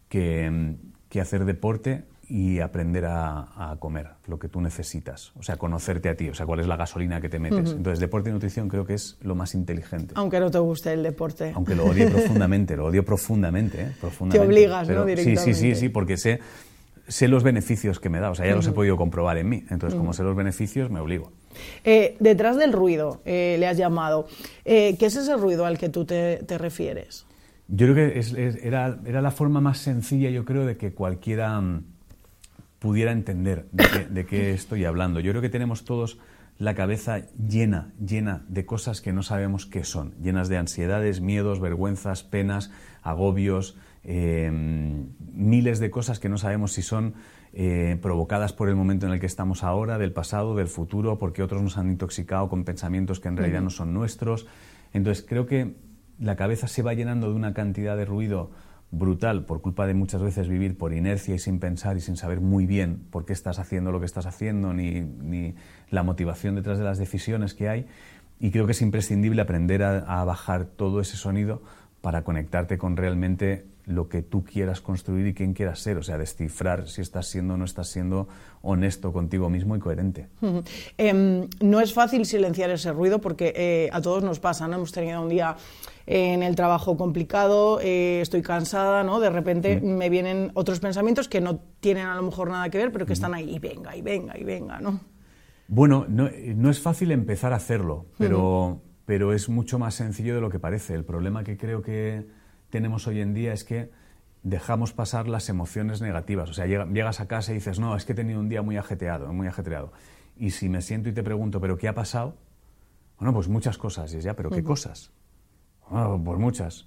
que, 0.09 0.77
que 1.09 1.21
hacer 1.21 1.45
deporte 1.45 2.05
y 2.29 2.61
aprender 2.61 3.05
a, 3.07 3.77
comer 3.79 4.09
lo 4.27 4.39
que 4.39 4.49
tú 4.49 4.61
necesitas, 4.61 5.33
o 5.37 5.43
sea, 5.43 5.57
conocerte 5.57 6.09
a 6.09 6.17
ti, 6.17 6.29
o 6.29 6.35
sea, 6.35 6.47
cuál 6.47 6.61
es 6.61 6.67
la 6.67 6.77
gasolina 6.77 7.21
que 7.21 7.29
te 7.29 7.39
metes. 7.39 7.73
Entonces, 7.73 8.01
deporte 8.01 8.31
y 8.31 8.33
nutrición 8.33 8.69
creo 8.69 8.85
que 8.85 8.95
es 8.95 9.17
lo 9.23 9.35
más 9.35 9.55
inteligente. 9.55 10.15
Aunque 10.17 10.41
no 10.41 10.51
te 10.51 10.59
guste 10.59 10.93
el 10.93 11.03
deporte. 11.03 11.53
Aunque 11.55 11.75
lo 11.75 11.85
odie 11.85 12.09
profundamente, 12.09 12.77
lo 12.77 12.87
odio 12.87 13.05
profundamente, 13.05 13.83
¿eh? 13.83 13.93
profundamente. 14.01 14.39
Te 14.39 14.47
obligas, 14.47 14.89
¿no? 14.89 15.07
Sí, 15.17 15.37
sí, 15.37 15.55
sí, 15.55 15.75
sí, 15.75 15.89
porque 15.89 16.17
sé, 16.17 16.41
sé 17.07 17.29
los 17.29 17.43
beneficios 17.43 18.01
que 18.01 18.09
me 18.09 18.19
da, 18.19 18.31
o 18.31 18.35
sea, 18.35 18.47
ya 18.47 18.55
los 18.55 18.67
he 18.67 18.73
podido 18.73 18.97
comprobar 18.97 19.37
en 19.39 19.49
mí. 19.49 19.65
Entonces, 19.71 19.97
como 19.97 20.13
sé 20.13 20.23
los 20.23 20.37
beneficios, 20.37 20.91
me 20.91 21.01
obligo. 21.01 21.33
Eh, 21.85 22.17
detrás 22.19 22.57
del 22.57 22.73
ruido, 22.73 23.21
eh, 23.25 23.57
le 23.59 23.67
has 23.67 23.77
llamado. 23.77 24.27
¿Qué 24.65 24.97
es 24.99 25.17
ese 25.17 25.37
ruido 25.37 25.65
al 25.65 25.79
que 25.79 25.89
tú 25.89 26.05
te, 26.05 26.41
refieres? 26.59 27.27
Yo 27.69 27.87
creo 27.87 27.97
que 27.97 28.59
era, 28.63 28.99
era 29.05 29.21
la 29.21 29.31
forma 29.33 29.61
más 29.61 29.79
sencilla, 29.79 30.31
yo 30.31 30.45
creo, 30.45 30.67
de 30.67 30.77
que 30.77 30.93
cualquiera 30.93 31.61
mm, 31.61 31.96
pudiera 32.79 33.13
entender 33.13 33.69
de 33.71 34.27
qué, 34.27 34.51
estoy 34.55 34.85
hablando. 34.85 35.21
Yo 35.21 35.33
creo 35.33 35.43
que 35.43 35.49
tenemos 35.49 35.85
todos 35.85 36.19
la 36.59 36.75
cabeza 36.75 37.27
llena, 37.37 37.93
llena 38.05 38.45
de 38.49 38.65
cosas 38.65 39.03
que 39.03 39.13
no 39.13 39.23
sabemos 39.23 39.67
qué 39.67 39.85
son, 39.85 40.15
llenas 40.23 40.49
de 40.49 40.57
ansiedades, 40.57 41.21
miedos, 41.21 41.61
vergüenzas, 41.61 42.23
penas, 42.23 42.71
agobios, 43.03 43.77
eh, 44.05 44.51
miles 44.53 45.81
de 45.81 45.91
cosas 45.91 46.19
que 46.19 46.29
no 46.29 46.39
sabemos 46.39 46.73
si 46.73 46.83
son 46.83 47.15
eh, 47.53 47.99
provocadas 48.01 48.53
por 48.53 48.69
el 48.69 48.77
momento 48.77 49.07
en 49.07 49.13
el 49.13 49.21
que 49.21 49.27
estamos 49.27 49.65
ahora, 49.65 49.99
del 49.99 50.13
pasado, 50.13 50.55
del 50.55 50.69
futuro, 50.69 51.19
porque 51.19 51.43
otros 51.43 51.63
nos 51.63 51.77
han 51.77 51.91
intoxicado 51.91 52.49
con 52.49 52.65
pensamientos 52.65 53.21
que 53.21 53.29
en 53.29 53.37
realidad 53.37 53.63
no 53.63 53.71
son 53.71 53.93
nuestros. 53.93 54.47
Entonces 54.93 55.25
creo 55.27 55.47
que 55.47 55.75
la 56.19 56.37
cabeza 56.37 56.69
se 56.69 56.83
va 56.83 56.95
llenando 56.95 57.29
de 57.29 57.35
una 57.35 57.53
cantidad 57.53 57.97
de 57.97 58.05
ruido 58.05 58.51
brutal 58.91 59.45
por 59.45 59.61
culpa 59.61 59.87
de 59.87 59.95
muchas 59.95 60.23
veces 60.23 60.49
vivir 60.49 60.79
por 60.79 60.93
inercia 60.93 61.35
y 61.35 61.39
sin 61.39 61.59
pensar 61.59 61.97
y 61.97 62.01
sin 62.01 62.17
saber 62.17 62.41
muy 62.41 62.67
bien 62.67 63.07
por 63.11 63.25
qué 63.25 63.33
estás 63.33 63.59
haciendo 63.59 63.93
lo 63.93 64.01
que 64.01 64.07
estás 64.07 64.27
haciendo 64.27 64.73
ni, 64.73 65.01
ni 65.01 65.55
la 65.91 66.03
motivación 66.03 66.55
detrás 66.55 66.79
de 66.79 66.85
las 66.85 66.99
decisiones 66.99 67.55
que 67.55 67.69
hay. 67.69 67.87
Y 68.39 68.51
creo 68.51 68.67
que 68.67 68.73
es 68.73 68.83
imprescindible 68.83 69.41
aprender 69.43 69.83
a, 69.83 70.25
bajar 70.25 70.67
todo 70.67 71.01
ese 71.01 71.17
sonido 71.17 71.63
para 72.01 72.23
conectarte 72.23 72.77
con 72.79 72.97
realmente 72.97 73.65
lo 73.87 74.09
que 74.09 74.21
tú 74.21 74.45
quieras 74.45 74.81
construir 74.81 75.29
y 75.29 75.35
quién 75.35 75.55
quieras 75.55 75.79
ser, 75.79 75.97
o 75.97 76.03
sea, 76.03 76.19
descifrar 76.19 76.89
si 76.89 77.01
estás 77.01 77.29
siendo 77.29 77.55
o 77.55 77.57
no 77.57 77.65
estás 77.65 77.89
siendo 77.89 78.27
honesto 78.61 79.13
contigo 79.13 79.49
mismo 79.49 79.77
y 79.77 79.79
coherente. 79.79 80.29
Em, 80.99 81.49
no 81.61 81.81
es 81.81 81.95
fácil 81.95 82.27
silenciar 82.27 82.71
ese 82.71 82.93
ruido 82.93 83.21
porque 83.21 83.53
eh, 83.57 83.89
a 83.93 84.01
todos 84.01 84.25
nos 84.25 84.41
pasa, 84.41 84.67
¿no? 84.67 84.75
Hemos 84.75 84.91
tenido 84.91 85.23
un 85.23 85.29
día 85.29 85.57
en 86.07 86.43
el 86.43 86.57
trabajo 86.57 86.97
complicado, 86.97 87.79
eh, 87.81 88.21
estoy 88.21 88.43
cansada, 88.43 89.05
¿no? 89.05 89.21
De 89.21 89.31
repente 89.31 89.81
me 89.81 90.11
vienen 90.11 90.51
otros 90.55 90.81
pensamientos 90.81 91.29
que 91.29 91.41
no 91.41 91.61
tienen 91.79 92.07
a 92.07 92.17
lo 92.17 92.23
mejor 92.23 92.51
nada 92.51 92.69
que 92.71 92.79
ver, 92.79 92.91
pero 92.91 93.07
que 93.07 93.13
están 93.13 93.35
ahí, 93.35 93.55
y 93.55 93.59
venga, 93.61 93.97
y 93.97 94.03
venga, 94.03 94.37
y 94.37 94.43
venga, 94.43 94.81
¿no? 94.81 95.01
Bueno, 95.69 96.07
no, 96.09 96.29
no 96.57 96.71
es 96.71 96.81
fácil 96.81 97.13
empezar 97.13 97.53
a 97.53 97.57
hacerlo, 97.57 98.07
pero, 98.19 98.83
pero 99.05 99.33
es 99.33 99.49
mucho 99.49 99.79
más 99.79 99.95
sencillo 99.95 100.35
de 100.35 100.41
lo 100.41 100.51
que 100.51 100.59
parece. 100.59 100.95
El 100.95 101.05
problema 101.05 101.45
que 101.45 101.57
creo 101.57 101.83
que 101.83 102.27
tenemos 102.77 103.07
hoy 103.07 103.23
en 103.23 103.33
día 103.33 103.55
es 103.55 103.65
que 103.65 103.91
dejamos 104.43 104.93
pasar 104.93 105.29
las 105.29 105.49
emociones 105.49 106.03
negativas. 106.03 106.51
O 106.51 106.53
sea, 106.53 106.67
llegas 106.67 107.21
a 107.21 107.27
casa 107.27 107.53
y 107.53 107.55
dices, 107.55 107.79
no, 107.79 107.97
es 107.97 108.05
que 108.05 108.13
he 108.13 108.15
tenido 108.15 108.39
un 108.39 108.51
día 108.51 108.61
muy 108.61 108.77
ajetreado, 108.77 109.33
muy 109.33 109.47
ajetreado. 109.47 109.93
Y 110.37 110.51
si 110.51 110.69
me 110.69 110.83
siento 110.83 111.09
y 111.09 111.13
te 111.13 111.23
pregunto, 111.23 111.59
¿pero 111.59 111.79
qué 111.79 111.89
ha 111.89 111.95
pasado? 111.95 112.37
Bueno, 113.19 113.33
pues 113.33 113.49
muchas 113.49 113.79
cosas. 113.79 114.13
Y 114.13 114.19
es 114.19 114.25
ya, 114.25 114.37
¿pero 114.37 114.51
qué 114.51 114.63
cosas? 114.63 115.11
Ah, 115.89 116.19
pues 116.23 116.39
muchas. 116.39 116.87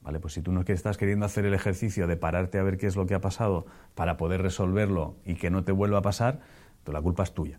Vale, 0.00 0.20
pues 0.20 0.32
si 0.32 0.40
tú 0.40 0.52
no 0.52 0.62
estás 0.66 0.96
queriendo 0.96 1.26
hacer 1.26 1.44
el 1.44 1.52
ejercicio 1.52 2.06
de 2.06 2.16
pararte 2.16 2.58
a 2.58 2.62
ver 2.62 2.78
qué 2.78 2.86
es 2.86 2.96
lo 2.96 3.06
que 3.06 3.14
ha 3.14 3.20
pasado 3.20 3.66
para 3.94 4.16
poder 4.16 4.40
resolverlo 4.40 5.16
y 5.26 5.34
que 5.34 5.50
no 5.50 5.64
te 5.64 5.72
vuelva 5.72 5.98
a 5.98 6.02
pasar, 6.02 6.40
pues 6.82 6.94
la 6.94 7.02
culpa 7.02 7.24
es 7.24 7.34
tuya. 7.34 7.58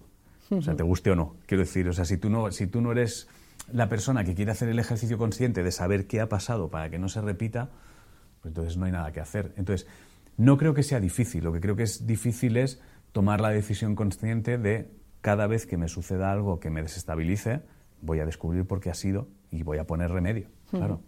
O 0.50 0.64
sea, 0.64 0.76
te 0.76 0.82
guste 0.82 1.12
o 1.12 1.16
no. 1.16 1.36
Quiero 1.46 1.62
decir, 1.62 1.88
o 1.88 1.94
sea, 1.94 2.06
si 2.06 2.18
tú 2.18 2.32
no, 2.32 2.52
si 2.52 2.66
tú 2.66 2.82
no 2.82 2.92
eres 2.92 3.30
la 3.72 3.90
persona 3.90 4.24
que 4.24 4.36
quiere 4.36 4.52
hacer 4.52 4.70
el 4.70 4.80
ejercicio 4.80 5.18
consciente 5.18 5.64
de 5.64 5.72
saber 5.72 6.08
qué 6.08 6.22
ha 6.22 6.30
pasado 6.30 6.70
para 6.70 6.90
que 6.90 7.00
no 7.00 7.10
se 7.10 7.22
repita, 7.22 7.70
pues 8.42 8.52
entonces 8.52 8.78
no 8.78 8.86
hay 8.86 8.92
nada 8.92 9.12
que 9.12 9.20
hacer. 9.20 9.54
Entonces, 9.58 9.88
no 10.38 10.58
creo 10.58 10.74
que 10.74 10.84
sea 10.84 11.00
difícil. 11.00 11.44
Lo 11.44 11.54
que 11.54 11.62
creo 11.62 11.76
que 11.76 11.84
es 11.84 12.08
difícil 12.08 12.58
es 12.58 12.82
tomar 13.12 13.42
la 13.42 13.50
decisión 13.50 13.96
consciente 13.96 14.58
de 14.58 14.90
cada 15.22 15.48
vez 15.48 15.66
que 15.66 15.78
me 15.78 15.88
suceda 15.88 16.32
algo 16.32 16.60
que 16.60 16.70
me 16.70 16.82
desestabilice, 16.82 17.62
voy 18.02 18.20
a 18.20 18.26
descubrir 18.26 18.66
por 18.66 18.80
qué 18.80 18.90
ha 18.90 18.96
sido 18.96 19.28
y 19.52 19.64
voy 19.64 19.78
a 19.78 19.86
poner 19.86 20.12
remedio. 20.12 20.48
Claro. 20.72 21.02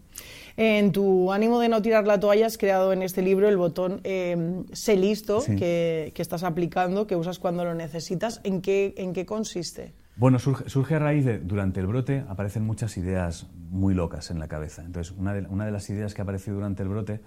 En 0.57 0.91
tu 0.91 1.31
ánimo 1.31 1.59
de 1.59 1.69
no 1.69 1.81
tirar 1.81 2.05
la 2.05 2.19
toalla 2.19 2.45
has 2.45 2.57
creado 2.57 2.93
en 2.93 3.01
este 3.01 3.21
libro 3.21 3.47
el 3.47 3.57
botón 3.57 4.01
eh, 4.03 4.63
Sé 4.73 4.97
listo 4.97 5.41
que, 5.43 6.13
estás 6.15 6.43
aplicando, 6.43 7.07
que 7.07 7.15
usas 7.15 7.39
cuando 7.39 7.63
lo 7.63 7.73
necesitas. 7.73 8.41
¿En 8.43 8.61
qué, 8.61 8.93
en 8.97 9.13
qué 9.13 9.25
consiste? 9.25 9.93
Bueno, 10.15 10.37
surge, 10.37 10.95
a 10.95 10.99
raíz 10.99 11.25
de, 11.25 11.39
durante 11.39 11.79
el 11.79 11.87
brote 11.87 12.23
aparecen 12.27 12.63
muchas 12.63 12.97
ideas 12.97 13.47
muy 13.69 13.95
locas 13.95 14.29
en 14.29 14.39
la 14.39 14.47
cabeza. 14.47 14.83
Entonces, 14.83 15.13
una 15.17 15.33
de, 15.33 15.47
una 15.47 15.65
de 15.65 15.71
las 15.71 15.89
ideas 15.89 16.13
que 16.13 16.21
apareció 16.21 16.53
durante 16.53 16.83
el 16.83 16.89
brote 16.89 17.21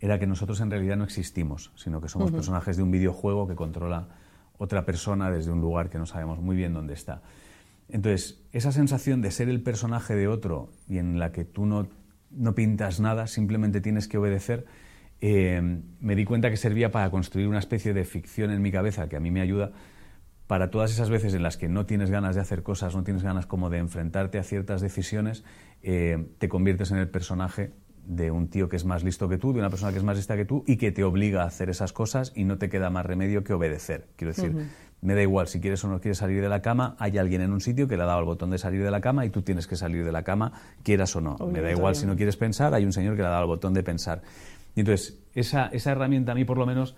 era 0.00 0.20
que 0.20 0.26
nosotros 0.28 0.60
en 0.60 0.70
realidad 0.70 0.96
no 0.96 1.04
existimos, 1.04 1.72
sino 1.74 2.00
que 2.00 2.08
somos 2.08 2.30
personajes 2.30 2.76
de 2.76 2.84
un 2.84 2.92
videojuego 2.92 3.48
que 3.48 3.56
controla 3.56 4.08
otra 4.56 4.84
persona 4.84 5.30
desde 5.30 5.50
un 5.50 5.60
lugar 5.60 5.90
que 5.90 5.98
no 5.98 6.06
sabemos 6.06 6.40
muy 6.40 6.54
bien 6.54 6.72
dónde 6.72 6.94
está. 6.94 7.22
Entonces, 7.88 8.44
esa 8.52 8.70
sensación 8.70 9.20
de 9.22 9.32
ser 9.32 9.48
el 9.48 9.60
personaje 9.60 10.14
de 10.14 10.28
otro 10.28 10.70
y 10.88 10.98
en 10.98 11.18
la 11.18 11.32
que 11.32 11.44
tú 11.44 11.66
no, 11.66 11.88
no 12.30 12.54
pintas 12.54 13.00
nada, 13.00 13.26
simplemente 13.26 13.80
tienes 13.80 14.06
que 14.06 14.18
obedecer, 14.18 14.66
eh, 15.20 15.80
me 16.00 16.14
di 16.14 16.24
cuenta 16.24 16.50
que 16.50 16.56
servía 16.56 16.92
para 16.92 17.10
construir 17.10 17.48
una 17.48 17.58
especie 17.58 17.92
de 17.94 18.04
ficción 18.04 18.52
en 18.52 18.62
mi 18.62 18.70
cabeza 18.70 19.08
que 19.08 19.16
a 19.16 19.20
mí 19.20 19.32
me 19.32 19.40
ayuda 19.40 19.72
para 20.48 20.70
todas 20.70 20.90
esas 20.90 21.10
veces 21.10 21.34
en 21.34 21.44
las 21.44 21.56
que 21.56 21.68
no 21.68 21.86
tienes 21.86 22.10
ganas 22.10 22.34
de 22.34 22.40
hacer 22.40 22.64
cosas, 22.64 22.96
no 22.96 23.04
tienes 23.04 23.22
ganas 23.22 23.46
como 23.46 23.70
de 23.70 23.78
enfrentarte 23.78 24.38
a 24.38 24.42
ciertas 24.42 24.80
decisiones, 24.80 25.44
eh, 25.82 26.26
te 26.38 26.48
conviertes 26.48 26.90
en 26.90 26.96
el 26.96 27.08
personaje 27.08 27.70
de 28.06 28.30
un 28.30 28.48
tío 28.48 28.70
que 28.70 28.76
es 28.76 28.86
más 28.86 29.04
listo 29.04 29.28
que 29.28 29.36
tú, 29.36 29.52
de 29.52 29.58
una 29.60 29.68
persona 29.68 29.92
que 29.92 29.98
es 29.98 30.04
más 30.04 30.16
lista 30.16 30.36
que 30.36 30.46
tú 30.46 30.64
y 30.66 30.78
que 30.78 30.90
te 30.90 31.04
obliga 31.04 31.42
a 31.42 31.46
hacer 31.46 31.68
esas 31.68 31.92
cosas 31.92 32.32
y 32.34 32.44
no 32.44 32.56
te 32.56 32.70
queda 32.70 32.88
más 32.88 33.04
remedio 33.04 33.44
que 33.44 33.52
obedecer. 33.52 34.08
Quiero 34.16 34.32
decir, 34.32 34.70
me 35.02 35.14
da 35.14 35.20
igual 35.20 35.48
si 35.48 35.60
quieres 35.60 35.84
o 35.84 35.88
no 35.88 36.00
quieres 36.00 36.16
salir 36.16 36.40
de 36.40 36.48
la 36.48 36.62
cama, 36.62 36.96
hay 36.98 37.18
alguien 37.18 37.42
en 37.42 37.52
un 37.52 37.60
sitio 37.60 37.86
que 37.86 37.98
le 37.98 38.04
ha 38.04 38.06
dado 38.06 38.20
el 38.20 38.24
botón 38.24 38.48
de 38.48 38.56
salir 38.56 38.82
de 38.82 38.90
la 38.90 39.02
cama 39.02 39.26
y 39.26 39.30
tú 39.30 39.42
tienes 39.42 39.66
que 39.66 39.76
salir 39.76 40.02
de 40.02 40.12
la 40.12 40.22
cama, 40.22 40.52
quieras 40.82 41.14
o 41.14 41.20
no. 41.20 41.36
Me 41.52 41.60
da 41.60 41.70
igual 41.70 41.94
si 41.94 42.06
no 42.06 42.16
quieres 42.16 42.38
pensar, 42.38 42.72
hay 42.72 42.86
un 42.86 42.94
señor 42.94 43.16
que 43.16 43.20
le 43.20 43.28
ha 43.28 43.32
dado 43.32 43.42
el 43.42 43.48
botón 43.48 43.74
de 43.74 43.82
pensar. 43.82 44.22
Y 44.74 44.80
entonces, 44.80 45.18
esa, 45.34 45.66
esa 45.66 45.92
herramienta 45.92 46.32
a 46.32 46.34
mí 46.34 46.46
por 46.46 46.56
lo 46.56 46.64
menos 46.64 46.96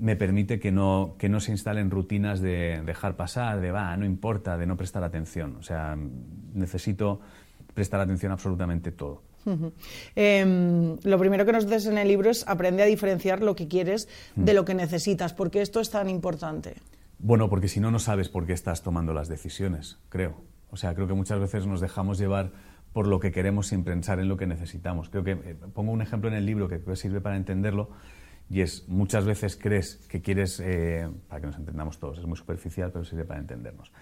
me 0.00 0.16
permite 0.16 0.58
que 0.58 0.72
no, 0.72 1.14
que 1.18 1.28
no 1.28 1.40
se 1.40 1.52
instalen 1.52 1.90
rutinas 1.90 2.40
de 2.40 2.82
dejar 2.84 3.16
pasar, 3.16 3.60
de 3.60 3.70
va, 3.70 3.96
no 3.96 4.06
importa, 4.06 4.56
de 4.56 4.66
no 4.66 4.76
prestar 4.76 5.04
atención. 5.04 5.56
O 5.56 5.62
sea, 5.62 5.96
necesito 6.54 7.20
prestar 7.74 8.00
atención 8.00 8.32
a 8.32 8.34
absolutamente 8.34 8.92
todo. 8.92 9.22
Em, 10.14 10.98
lo 11.02 11.18
primero 11.18 11.46
que 11.46 11.52
nos 11.52 11.66
dices 11.66 11.86
en 11.86 11.98
el 11.98 12.08
libro 12.08 12.30
es 12.30 12.46
aprende 12.46 12.82
a 12.82 12.86
diferenciar 12.86 13.42
lo 13.42 13.54
que 13.54 13.68
quieres 13.68 14.08
de 14.36 14.54
lo 14.54 14.64
que 14.64 14.74
necesitas. 14.74 15.32
¿Por 15.32 15.50
qué 15.50 15.62
esto 15.62 15.80
es 15.80 15.90
tan 15.90 16.08
importante? 16.08 16.74
Bueno, 17.18 17.48
porque 17.48 17.68
si 17.68 17.80
no, 17.80 17.90
no 17.90 17.98
sabes 17.98 18.28
por 18.28 18.46
qué 18.46 18.52
estás 18.52 18.82
tomando 18.82 19.12
las 19.12 19.28
decisiones, 19.28 19.98
creo. 20.08 20.36
O 20.70 20.76
sea, 20.76 20.94
creo 20.94 21.06
que 21.06 21.14
muchas 21.14 21.40
veces 21.40 21.66
nos 21.66 21.80
dejamos 21.80 22.18
llevar 22.18 22.52
por 22.92 23.06
lo 23.06 23.20
que 23.20 23.32
queremos 23.32 23.68
sin 23.68 23.84
pensar 23.84 24.18
en 24.20 24.28
lo 24.28 24.36
que 24.36 24.46
necesitamos. 24.46 25.10
Creo 25.10 25.24
que 25.24 25.32
eh, 25.32 25.56
pongo 25.74 25.92
un 25.92 26.02
ejemplo 26.02 26.28
en 26.28 26.36
el 26.36 26.46
libro 26.46 26.68
que 26.68 26.76
creo 26.76 26.94
que 26.94 26.96
sirve 26.96 27.20
para 27.20 27.36
entenderlo 27.36 27.90
y 28.50 28.60
es 28.62 28.88
muchas 28.88 29.24
veces 29.24 29.56
crees 29.56 29.96
que 30.08 30.20
quieres, 30.20 30.60
eh, 30.60 31.08
para 31.28 31.40
que 31.40 31.46
nos 31.46 31.56
entendamos 31.56 31.98
todos, 31.98 32.18
es 32.18 32.26
muy 32.26 32.36
superficial, 32.36 32.90
pero 32.92 33.04
sirve 33.04 33.24
para 33.24 33.38
entendernos. 33.40 33.92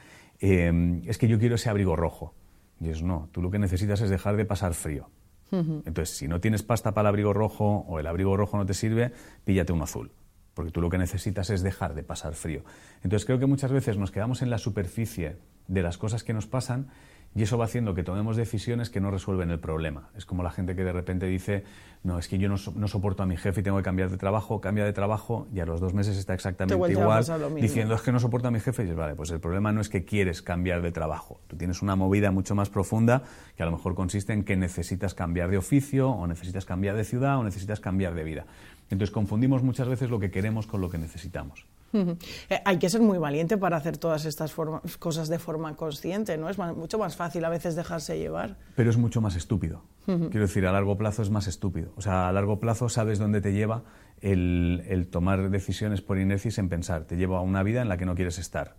Eh, 0.41 1.03
es 1.07 1.19
que 1.19 1.29
yo 1.29 1.39
quiero 1.39 1.57
ese 1.57 1.69
abrigo 1.69 1.95
rojo. 1.95 2.35
Y 2.81 2.89
es 2.89 3.03
no, 3.03 3.29
tú 3.33 3.43
lo 3.43 3.51
que 3.51 3.59
necesitas 3.59 4.01
es 4.01 4.09
dejar 4.09 4.37
de 4.37 4.45
pasar 4.45 4.75
frío. 4.75 5.11
Entonces, 5.51 6.11
si 6.11 6.29
no 6.29 6.41
tienes 6.41 6.63
pasta 6.63 6.93
para 6.93 7.09
el 7.09 7.15
abrigo 7.15 7.33
rojo 7.33 7.79
o 7.89 7.99
el 7.99 8.07
abrigo 8.07 8.37
rojo 8.37 8.59
no 8.59 8.67
te 8.67 8.75
sirve, 8.75 9.13
píllate 9.45 9.73
un 9.73 9.81
azul 9.81 10.11
porque 10.59 10.73
tú 10.73 10.81
lo 10.81 10.91
que 10.91 10.99
necesitas 10.99 11.51
es 11.51 11.63
dejar 11.63 11.95
de 11.95 12.03
pasar 12.03 12.35
frío. 12.35 12.65
Entonces 13.05 13.25
creo 13.25 13.39
que 13.39 13.47
muchas 13.47 13.71
veces 13.71 13.97
nos 13.97 14.11
quedamos 14.11 14.43
en 14.43 14.51
la 14.51 14.59
superficie 14.59 15.37
de 15.69 15.83
las 15.83 15.99
cosas 15.99 16.25
que 16.25 16.33
nos 16.33 16.49
pasan 16.49 16.89
y 17.35 17.43
eso 17.43 17.59
va 17.59 17.67
haciendo 17.67 17.95
que 17.95 18.03
tomemos 18.03 18.37
decisiones 18.37 18.91
que 18.91 19.01
no 19.01 19.11
resuelven 19.11 19.51
el 19.51 19.61
problema. 19.61 20.09
Es 20.17 20.25
como 20.25 20.43
la 20.43 20.51
gente 20.51 20.75
que 20.75 20.83
de 20.83 20.93
repente 20.93 21.27
dice, 21.27 21.65
no, 22.03 22.19
es 22.19 22.27
que 22.27 22.39
yo 22.39 22.49
no, 22.49 22.57
soporto 22.57 23.23
a 23.23 23.27
mi 23.27 23.37
jefe 23.37 23.61
y 23.61 23.63
tengo 23.63 23.77
que 23.77 23.83
cambiar 23.83 24.11
de 24.11 24.17
trabajo, 24.17 24.61
cambia 24.61 24.85
de 24.85 24.93
trabajo 24.93 25.47
y 25.53 25.61
a 25.61 25.67
los 25.67 25.81
dos 25.81 25.95
meses 25.95 26.17
está 26.17 26.35
exactamente 26.35 26.91
igual 26.91 27.25
diciendo, 27.61 27.95
es 27.95 28.03
que 28.03 28.13
no 28.13 28.19
soporto 28.19 28.49
a 28.49 28.51
mi 28.51 28.61
jefe. 28.61 28.83
Y 28.83 28.87
dices, 28.87 28.99
vale, 28.99 29.15
pues 29.15 29.31
el 29.31 29.41
problema 29.41 29.73
no 29.73 29.81
es 29.81 29.89
que 29.89 30.05
quieres 30.05 30.43
cambiar 30.43 30.83
de 30.83 30.91
trabajo. 30.91 31.41
Tú 31.47 31.57
tienes 31.57 31.83
una 31.83 31.97
movida 31.97 32.31
mucho 32.31 32.55
más 32.55 32.71
profunda 32.71 33.23
que 33.57 33.63
a 33.63 33.67
lo 33.67 33.73
mejor 33.73 33.95
consiste 33.95 34.33
en 34.33 34.43
que 34.45 34.57
necesitas 34.57 35.15
cambiar 35.15 35.51
de 35.51 35.59
oficio 35.59 36.11
o 36.11 36.27
necesitas 36.27 36.65
cambiar 36.65 36.97
de 36.97 37.05
ciudad 37.05 37.39
o 37.39 37.45
necesitas 37.45 37.81
cambiar 37.81 38.15
de 38.15 38.25
vida. 38.25 38.47
Entonces 38.91 39.13
confundimos 39.13 39.63
muchas 39.63 39.89
veces 39.89 40.11
lo 40.11 40.19
que 40.19 40.31
queremos 40.31 40.67
con 40.67 40.81
lo 40.81 40.91
que 40.91 40.99
necesitamos. 40.99 41.67
Eh, 41.93 42.61
hay 42.65 42.79
que 42.79 42.91
ser 42.91 43.01
muy 43.01 43.19
valiente 43.19 43.57
para 43.57 43.77
hacer 43.77 43.97
todas 43.97 44.25
estas 44.25 44.55
cosas 44.99 45.29
de 45.29 45.39
forma 45.39 45.75
consciente, 45.77 46.37
¿no? 46.37 46.49
Es 46.49 46.59
mucho 46.59 46.99
más 46.99 47.17
fácil 47.17 47.45
a 47.45 47.49
veces 47.49 47.77
dejarse 47.77 48.19
llevar. 48.19 48.57
Pero 48.77 48.91
es 48.91 48.97
mucho 48.97 49.21
más 49.21 49.37
estúpido. 49.37 49.83
Quiero 50.07 50.41
decir, 50.41 50.67
a 50.67 50.73
largo 50.73 50.97
plazo 50.97 51.21
es 51.21 51.29
más 51.29 51.47
estúpido. 51.49 51.93
O 51.97 52.01
sea, 52.01 52.29
a 52.29 52.33
largo 52.33 52.61
plazo 52.61 52.89
sabes 52.89 53.19
dónde 53.19 53.43
te 53.43 53.53
lleva 53.53 53.85
el, 54.23 55.07
tomar 55.11 55.51
decisiones 55.51 56.01
por 56.01 56.19
inercia 56.19 56.51
en 56.57 56.71
pensar. 56.71 57.05
Te 57.05 57.17
lleva 57.17 57.39
a 57.39 57.41
una 57.43 57.63
vida 57.63 57.83
en 57.83 57.91
la 57.91 57.99
que 57.99 58.07
no 58.07 58.15
quieres 58.15 58.39
estar. 58.39 58.77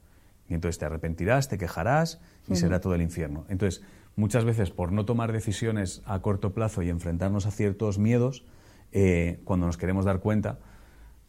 Y 0.47 0.55
entonces 0.55 0.79
te 0.79 0.85
arrepentirás, 0.85 1.47
te 1.47 1.59
quejarás 1.59 2.19
y 2.47 2.55
será 2.55 2.81
todo 2.81 2.95
el 2.95 3.03
infierno. 3.03 3.45
Entonces, 3.49 3.83
muchas 4.15 4.43
veces 4.43 4.71
por 4.71 4.91
no 4.91 5.05
tomar 5.05 5.31
decisiones 5.31 6.01
a 6.05 6.19
corto 6.23 6.53
plazo 6.53 6.81
y 6.81 6.89
enfrentarnos 6.89 7.45
a 7.45 7.51
ciertos 7.51 7.99
miedos, 7.99 8.43
eh, 8.91 9.39
cuando 9.43 9.67
nos 9.67 9.77
queremos 9.77 10.05
dar 10.05 10.21
cuenta, 10.21 10.57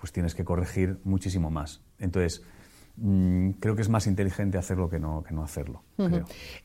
pues 0.01 0.13
tienes 0.13 0.35
que 0.35 0.45
corregir 0.45 0.99
muchísimo 1.05 1.51
más. 1.51 1.83
Entonces, 1.99 2.43
mm, 2.97 3.51
creo 3.61 3.77
que 3.77 3.83
es 3.83 3.89
más 3.89 4.07
inteligente 4.07 4.59
hacerlo 4.59 4.89
que 4.89 4.99
no, 4.99 5.23
que 5.23 5.33
no 5.35 5.45
hacerlo. 5.45 5.85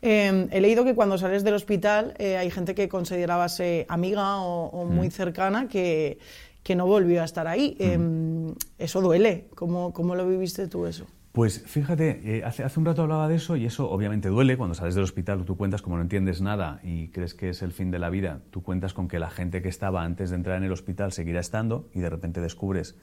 Em, 0.01 0.47
he 0.51 0.61
leído 0.61 0.83
que 0.83 0.95
cuando 0.95 1.17
sales 1.17 1.43
del 1.43 1.53
hospital 1.53 2.15
eh, 2.17 2.37
hay 2.37 2.49
gente 2.49 2.73
que 2.73 2.89
considerabas 2.89 3.61
amiga 3.87 4.37
o, 4.37 4.85
muy 4.85 5.11
cercana 5.11 5.67
que, 5.67 6.17
que, 6.63 6.75
no 6.75 6.87
volvió 6.87 7.21
a 7.21 7.25
estar 7.25 7.47
ahí. 7.47 7.75
Em, 7.79 8.55
eso 8.79 9.01
duele. 9.01 9.47
¿Cómo, 9.53 9.93
¿Cómo 9.93 10.15
lo 10.15 10.27
viviste 10.27 10.67
tú 10.67 10.85
eso? 10.87 11.05
Pues 11.35 11.63
fíjate, 11.65 12.37
eh, 12.37 12.43
hace, 12.45 12.63
hace, 12.63 12.79
un 12.79 12.85
rato 12.85 13.01
hablaba 13.01 13.27
de 13.27 13.35
eso 13.35 13.57
y 13.57 13.65
eso 13.65 13.89
obviamente 13.91 14.29
duele 14.29 14.55
cuando 14.55 14.73
sales 14.73 14.95
del 14.95 15.03
hospital, 15.03 15.43
tú 15.43 15.57
cuentas 15.57 15.81
como 15.81 15.97
no 15.97 16.01
entiendes 16.01 16.39
nada 16.39 16.79
y 16.81 17.09
crees 17.09 17.33
que 17.33 17.49
es 17.49 17.61
el 17.61 17.73
fin 17.73 17.91
de 17.91 17.99
la 17.99 18.09
vida, 18.09 18.39
tú 18.51 18.63
cuentas 18.63 18.93
con 18.93 19.09
que 19.09 19.19
la 19.19 19.29
gente 19.29 19.61
que 19.61 19.67
estaba 19.67 20.05
antes 20.05 20.29
de 20.29 20.37
entrar 20.37 20.55
en 20.55 20.63
el 20.63 20.71
hospital 20.71 21.11
seguirá 21.11 21.41
estando 21.41 21.89
y 21.93 21.99
de 21.99 22.09
repente 22.09 22.39
descubres 22.39 22.95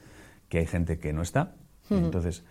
que 0.53 0.59
hay 0.59 0.67
gente 0.67 0.99
que 0.99 1.13
no 1.13 1.23
está. 1.23 1.55
Entonces, 1.89 2.43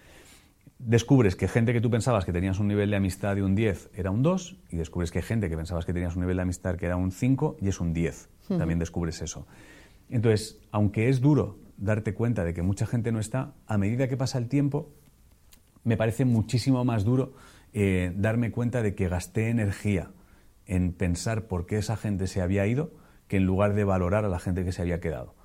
descubres 0.81 1.37
que 1.37 1.47
gente 1.47 1.73
que 1.73 1.81
tú 1.81 1.89
pensabas 1.89 2.25
que 2.25 2.33
tenías 2.33 2.59
un 2.59 2.67
nivel 2.67 2.91
de 2.91 2.97
amistad 2.97 3.37
de 3.37 3.45
un 3.45 3.55
10 3.55 3.91
era 3.95 4.11
un 4.11 4.25
2 4.25 4.57
y 4.71 4.77
descubres 4.77 5.13
que 5.13 5.23
gente 5.23 5.49
que 5.49 5.57
pensabas 5.57 5.85
que 5.85 5.93
tenías 5.93 6.17
un 6.17 6.23
nivel 6.23 6.35
de 6.35 6.43
amistad 6.43 6.75
que 6.75 6.87
era 6.87 6.97
un 6.97 7.13
5 7.13 7.59
y 7.61 7.69
es 7.69 7.79
un 7.79 7.93
10. 7.93 8.29
También 8.59 8.81
descubres 8.81 9.23
eso. 9.23 9.47
Entonces, 10.11 10.59
aunque 10.73 11.11
es 11.11 11.21
duro 11.21 11.61
darte 11.77 12.13
cuenta 12.13 12.43
de 12.43 12.53
que 12.55 12.63
mucha 12.63 12.87
gente 12.87 13.13
no 13.13 13.21
está, 13.21 13.55
a 13.69 13.79
medida 13.79 14.09
que 14.09 14.17
pasa 14.17 14.37
el 14.39 14.49
tiempo, 14.49 14.93
me 15.85 15.97
parece 15.97 16.25
muchísimo 16.25 16.85
más 16.85 17.05
duro 17.05 17.35
eh, 17.73 18.13
darme 18.17 18.51
cuenta 18.51 18.83
de 18.83 18.97
que 18.97 19.07
gasté 19.07 19.49
energía 19.49 20.11
en 20.67 20.93
pensar 20.93 21.47
por 21.47 21.67
qué 21.67 21.79
esa 21.79 21.97
gente 21.97 22.27
se 22.27 22.43
había 22.43 22.67
ido 22.67 22.91
que 23.29 23.37
en 23.37 23.45
lugar 23.45 23.75
de 23.75 23.85
valorar 23.85 24.25
a 24.25 24.29
la 24.29 24.41
gente 24.41 24.65
que 24.65 24.73
se 24.73 24.83
había 24.83 24.99
quedado. 24.99 25.37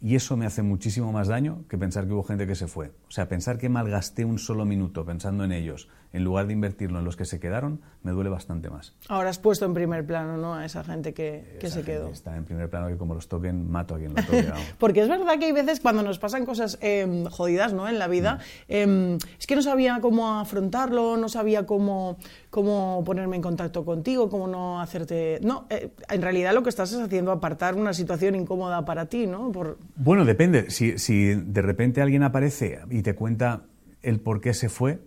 Y 0.00 0.14
eso 0.14 0.36
me 0.36 0.46
hace 0.46 0.62
muchísimo 0.62 1.12
más 1.12 1.28
daño 1.28 1.64
que 1.68 1.78
pensar 1.78 2.06
que 2.06 2.12
hubo 2.12 2.22
gente 2.22 2.46
que 2.46 2.54
se 2.54 2.66
fue. 2.66 2.88
O 3.08 3.10
sea, 3.10 3.28
pensar 3.28 3.58
que 3.58 3.68
malgasté 3.68 4.24
un 4.24 4.38
solo 4.38 4.64
minuto 4.64 5.04
pensando 5.04 5.44
en 5.44 5.52
ellos, 5.52 5.88
en 6.12 6.24
lugar 6.24 6.46
de 6.46 6.52
invertirlo 6.52 6.98
en 6.98 7.04
los 7.04 7.16
que 7.16 7.24
se 7.24 7.40
quedaron, 7.40 7.80
me 8.02 8.12
duele 8.12 8.28
bastante 8.28 8.68
más. 8.68 8.94
Ahora 9.08 9.30
has 9.30 9.38
puesto 9.38 9.64
en 9.64 9.72
primer 9.72 10.04
plano 10.04 10.36
¿no? 10.36 10.54
a 10.54 10.64
esa 10.64 10.84
gente 10.84 11.14
que, 11.14 11.58
se 11.62 11.82
quedó. 11.82 12.08
Está 12.08 12.36
en 12.36 12.44
primer 12.44 12.68
plano 12.68 12.88
que 12.88 12.96
como 12.96 13.14
los 13.14 13.28
toquen, 13.28 13.70
mato 13.70 13.94
a 13.94 13.98
quien 13.98 14.14
lo 14.14 14.22
toque. 14.22 14.52
Porque 14.78 15.02
es 15.02 15.08
verdad 15.08 15.38
que 15.38 15.46
hay 15.46 15.52
veces 15.52 15.80
cuando 15.80 16.02
nos 16.02 16.18
pasan 16.18 16.44
cosas 16.44 16.78
em, 16.82 17.24
jodidas 17.24 17.72
¿no? 17.72 17.88
en 17.88 17.98
la 17.98 18.08
vida, 18.08 18.36
mm. 18.68 18.72
em, 18.72 19.18
es 19.38 19.46
que 19.46 19.56
no 19.56 19.62
sabía 19.62 20.00
cómo 20.00 20.38
afrontarlo, 20.38 21.16
no 21.16 21.28
sabía 21.28 21.64
cómo, 21.64 22.18
cómo 22.50 23.02
ponerme 23.04 23.36
en 23.36 23.42
contacto 23.42 23.84
contigo, 23.84 24.28
cómo 24.28 24.46
no 24.48 24.80
hacerte... 24.80 25.40
No, 25.42 25.66
eh, 25.70 25.90
en 26.10 26.20
realidad 26.22 26.52
lo 26.52 26.62
que 26.62 26.68
estás 26.68 26.92
es 26.92 27.00
haciendo 27.00 27.32
apartar 27.32 27.74
una 27.74 27.94
situación 27.94 28.34
incómoda 28.34 28.84
para 28.84 29.06
ti, 29.06 29.26
¿no? 29.26 29.50
Bueno, 29.96 30.24
depende. 30.24 30.70
Si, 30.70 30.98
si 30.98 31.34
de 31.34 31.62
repente 31.62 32.02
alguien 32.02 32.22
aparece 32.22 32.80
y 32.90 33.02
te 33.02 33.14
cuenta 33.14 33.62
el 34.02 34.20
por 34.20 34.40
qué 34.40 34.52
se 34.52 34.68
fue, 34.68 35.00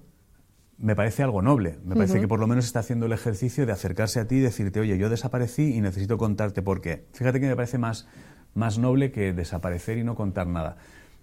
me 0.77 0.95
parece 0.95 1.23
algo 1.23 1.41
noble. 1.41 1.79
Me 1.83 1.95
parece 1.95 2.19
que 2.19 2.27
por 2.27 2.39
lo 2.39 2.47
menos 2.47 2.65
está 2.65 2.79
haciendo 2.79 3.05
el 3.05 3.13
ejercicio 3.13 3.65
de 3.65 3.71
acercarse 3.71 4.19
a 4.19 4.27
ti 4.27 4.35
y 4.35 4.39
decirte, 4.39 4.79
oye, 4.79 4.97
yo 4.97 5.09
desaparecí 5.09 5.75
y 5.75 5.81
necesito 5.81 6.17
contarte 6.17 6.61
por 6.61 6.81
qué. 6.81 7.05
Fíjate 7.13 7.39
que 7.39 7.47
me 7.47 7.55
parece 7.55 7.77
más, 7.77 8.07
más 8.53 8.77
noble 8.77 9.11
que 9.11 9.33
desaparecer 9.33 9.97
y 9.97 10.03
no 10.03 10.15
contar 10.15 10.47
nada. 10.47 10.77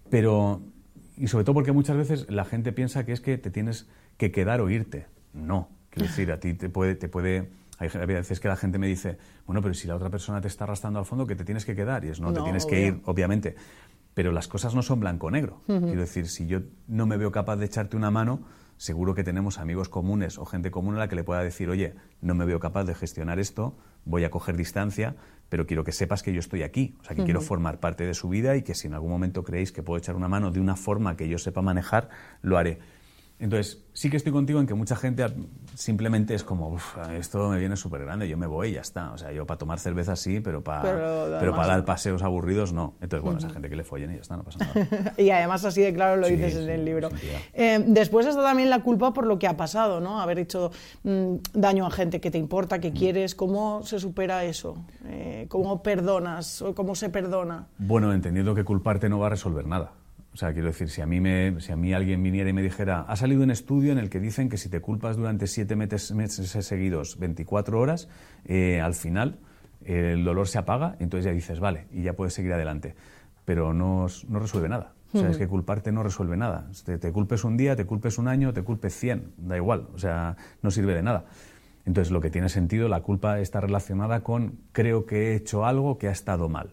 Pero, 0.08 0.62
y 1.16 1.28
sobre 1.28 1.44
todo 1.44 1.54
porque 1.54 1.72
muchas 1.72 1.96
veces 1.96 2.26
la 2.30 2.44
gente 2.44 2.72
piensa 2.72 3.04
que 3.04 3.12
es 3.12 3.20
que 3.20 3.38
te 3.38 3.50
tienes 3.50 3.88
que 4.16 4.32
quedar 4.32 4.60
o 4.60 4.70
irte. 4.70 5.06
No. 5.32 5.68
Quiero 5.90 6.08
decir, 6.08 6.32
a 6.32 6.40
ti 6.40 6.54
te 6.54 6.70
puede, 6.70 6.94
te 6.94 7.08
puede 7.08 7.50
hay 7.78 8.06
veces 8.06 8.38
que 8.38 8.48
la 8.48 8.56
gente 8.56 8.78
me 8.78 8.86
dice, 8.86 9.18
bueno, 9.46 9.60
pero 9.60 9.74
si 9.74 9.88
la 9.88 9.96
otra 9.96 10.08
persona 10.08 10.40
te 10.40 10.48
está 10.48 10.64
arrastrando 10.64 11.00
al 11.00 11.04
fondo, 11.04 11.26
que 11.26 11.34
te 11.34 11.44
tienes 11.44 11.64
que 11.64 11.74
quedar. 11.74 12.04
Y 12.04 12.08
es, 12.08 12.20
no, 12.20 12.32
te 12.32 12.40
tienes 12.40 12.64
que 12.64 12.86
ir, 12.86 13.00
obviamente. 13.06 13.56
Pero 14.14 14.30
las 14.30 14.46
cosas 14.46 14.74
no 14.74 14.82
son 14.82 15.00
blanco-negro. 15.00 15.62
Quiero 15.66 16.00
decir, 16.00 16.28
si 16.28 16.46
yo 16.46 16.60
no 16.86 17.06
me 17.06 17.16
veo 17.16 17.32
capaz 17.32 17.56
de 17.56 17.66
echarte 17.66 17.96
una 17.96 18.10
mano, 18.10 18.42
seguro 18.76 19.14
que 19.14 19.24
tenemos 19.24 19.58
amigos 19.58 19.88
comunes 19.88 20.38
o 20.38 20.44
gente 20.44 20.70
común 20.70 20.96
a 20.96 20.98
la 20.98 21.08
que 21.08 21.16
le 21.16 21.24
pueda 21.24 21.42
decir, 21.42 21.68
oye, 21.68 21.94
no 22.20 22.34
me 22.34 22.44
veo 22.44 22.60
capaz 22.60 22.84
de 22.84 22.94
gestionar 22.94 23.38
esto, 23.38 23.76
voy 24.04 24.24
a 24.24 24.30
coger 24.30 24.56
distancia, 24.56 25.16
pero 25.48 25.66
quiero 25.66 25.84
que 25.84 25.92
sepas 25.92 26.22
que 26.22 26.32
yo 26.32 26.40
estoy 26.40 26.62
aquí, 26.62 26.96
o 27.00 27.04
sea, 27.04 27.14
que 27.14 27.24
quiero 27.24 27.40
formar 27.40 27.78
parte 27.78 28.06
de 28.06 28.14
su 28.14 28.28
vida 28.28 28.56
y 28.56 28.62
que 28.62 28.74
si 28.74 28.86
en 28.86 28.94
algún 28.94 29.10
momento 29.10 29.44
creéis 29.44 29.70
que 29.70 29.82
puedo 29.82 29.98
echar 29.98 30.16
una 30.16 30.28
mano 30.28 30.50
de 30.50 30.60
una 30.60 30.76
forma 30.76 31.16
que 31.16 31.28
yo 31.28 31.38
sepa 31.38 31.60
manejar, 31.60 32.08
lo 32.40 32.56
haré. 32.56 32.78
Entonces, 33.42 33.82
sí 33.92 34.08
que 34.08 34.16
estoy 34.16 34.30
contigo 34.30 34.60
en 34.60 34.68
que 34.68 34.74
mucha 34.74 34.94
gente 34.94 35.26
simplemente 35.74 36.32
es 36.32 36.44
como, 36.44 36.76
esto 37.18 37.48
me 37.48 37.58
viene 37.58 37.74
súper 37.74 38.02
grande, 38.02 38.28
yo 38.28 38.36
me 38.36 38.46
voy 38.46 38.68
y 38.68 38.72
ya 38.74 38.82
está. 38.82 39.10
O 39.10 39.18
sea, 39.18 39.32
yo 39.32 39.44
para 39.48 39.58
tomar 39.58 39.80
cerveza 39.80 40.14
sí, 40.14 40.38
pero 40.38 40.62
para, 40.62 40.82
pero, 41.40 41.50
para 41.50 41.66
dar 41.66 41.84
paseos 41.84 42.22
aburridos 42.22 42.72
no. 42.72 42.94
Entonces, 43.00 43.24
bueno, 43.24 43.40
esa 43.40 43.50
gente 43.50 43.68
que 43.68 43.74
le 43.74 43.82
follen 43.82 44.12
y 44.12 44.14
ya 44.14 44.20
está, 44.20 44.36
no 44.36 44.44
pasa 44.44 44.60
nada. 44.60 45.14
y 45.18 45.30
además 45.30 45.64
así 45.64 45.82
de 45.82 45.92
claro 45.92 46.20
lo 46.20 46.28
dices 46.28 46.54
en 46.54 46.70
el 46.70 46.84
libro. 46.84 47.08
Eh, 47.52 47.84
después 47.84 48.26
está 48.26 48.42
también 48.42 48.70
la 48.70 48.80
culpa 48.84 49.12
por 49.12 49.26
lo 49.26 49.40
que 49.40 49.48
ha 49.48 49.56
pasado, 49.56 50.00
¿no? 50.00 50.20
Haber 50.20 50.38
hecho 50.38 50.70
mm, 51.02 51.34
daño 51.52 51.84
a 51.84 51.90
gente 51.90 52.20
que 52.20 52.30
te 52.30 52.38
importa, 52.38 52.78
que 52.78 52.92
mm. 52.92 52.94
quieres. 52.94 53.34
¿Cómo 53.34 53.82
se 53.82 53.98
supera 53.98 54.44
eso? 54.44 54.76
Eh, 55.06 55.46
¿Cómo 55.48 55.82
perdonas 55.82 56.62
o 56.62 56.76
cómo 56.76 56.94
se 56.94 57.08
perdona? 57.08 57.66
Bueno, 57.78 58.12
entendiendo 58.12 58.54
que 58.54 58.62
culparte 58.62 59.08
no 59.08 59.18
va 59.18 59.26
a 59.26 59.30
resolver 59.30 59.66
nada. 59.66 59.94
O 60.34 60.36
sea, 60.36 60.52
quiero 60.52 60.68
decir, 60.68 60.88
si 60.88 61.02
a, 61.02 61.06
mí 61.06 61.20
me, 61.20 61.60
si 61.60 61.72
a 61.72 61.76
mí 61.76 61.92
alguien 61.92 62.22
viniera 62.22 62.48
y 62.48 62.52
me 62.54 62.62
dijera, 62.62 63.02
ha 63.02 63.16
salido 63.16 63.42
un 63.42 63.50
estudio 63.50 63.92
en 63.92 63.98
el 63.98 64.08
que 64.08 64.18
dicen 64.18 64.48
que 64.48 64.56
si 64.56 64.70
te 64.70 64.80
culpas 64.80 65.16
durante 65.16 65.46
siete 65.46 65.76
meses, 65.76 66.48
seguidos, 66.66 67.18
24 67.18 67.78
horas, 67.78 68.08
eh, 68.46 68.80
al 68.80 68.94
final 68.94 69.38
el 69.84 70.24
dolor 70.24 70.48
se 70.48 70.58
apaga, 70.58 70.96
entonces 71.00 71.26
ya 71.26 71.32
dices, 71.32 71.60
vale, 71.60 71.86
y 71.92 72.02
ya 72.02 72.14
puedes 72.14 72.32
seguir 72.32 72.52
adelante. 72.52 72.94
Pero 73.44 73.74
no, 73.74 74.06
no 74.28 74.38
resuelve 74.38 74.68
nada. 74.68 74.94
O 75.12 75.18
sea, 75.18 75.28
es 75.28 75.36
que 75.36 75.46
culparte 75.46 75.92
no 75.92 76.02
resuelve 76.02 76.38
nada. 76.38 76.70
Te, 76.86 76.96
te, 76.96 77.12
culpes 77.12 77.44
un 77.44 77.58
día, 77.58 77.76
te 77.76 77.84
culpes 77.84 78.16
un 78.16 78.28
año, 78.28 78.54
te 78.54 78.62
culpes 78.62 78.94
100, 78.96 79.34
da 79.36 79.56
igual. 79.58 79.88
O 79.94 79.98
sea, 79.98 80.36
no 80.62 80.70
sirve 80.70 80.94
de 80.94 81.02
nada. 81.02 81.26
Entonces, 81.84 82.10
lo 82.10 82.22
que 82.22 82.30
tiene 82.30 82.48
sentido, 82.48 82.88
la 82.88 83.02
culpa 83.02 83.38
está 83.40 83.60
relacionada 83.60 84.22
con 84.22 84.60
creo 84.72 85.04
que 85.04 85.32
he 85.32 85.34
hecho 85.34 85.66
algo 85.66 85.98
que 85.98 86.08
ha 86.08 86.12
estado 86.12 86.48
mal. 86.48 86.72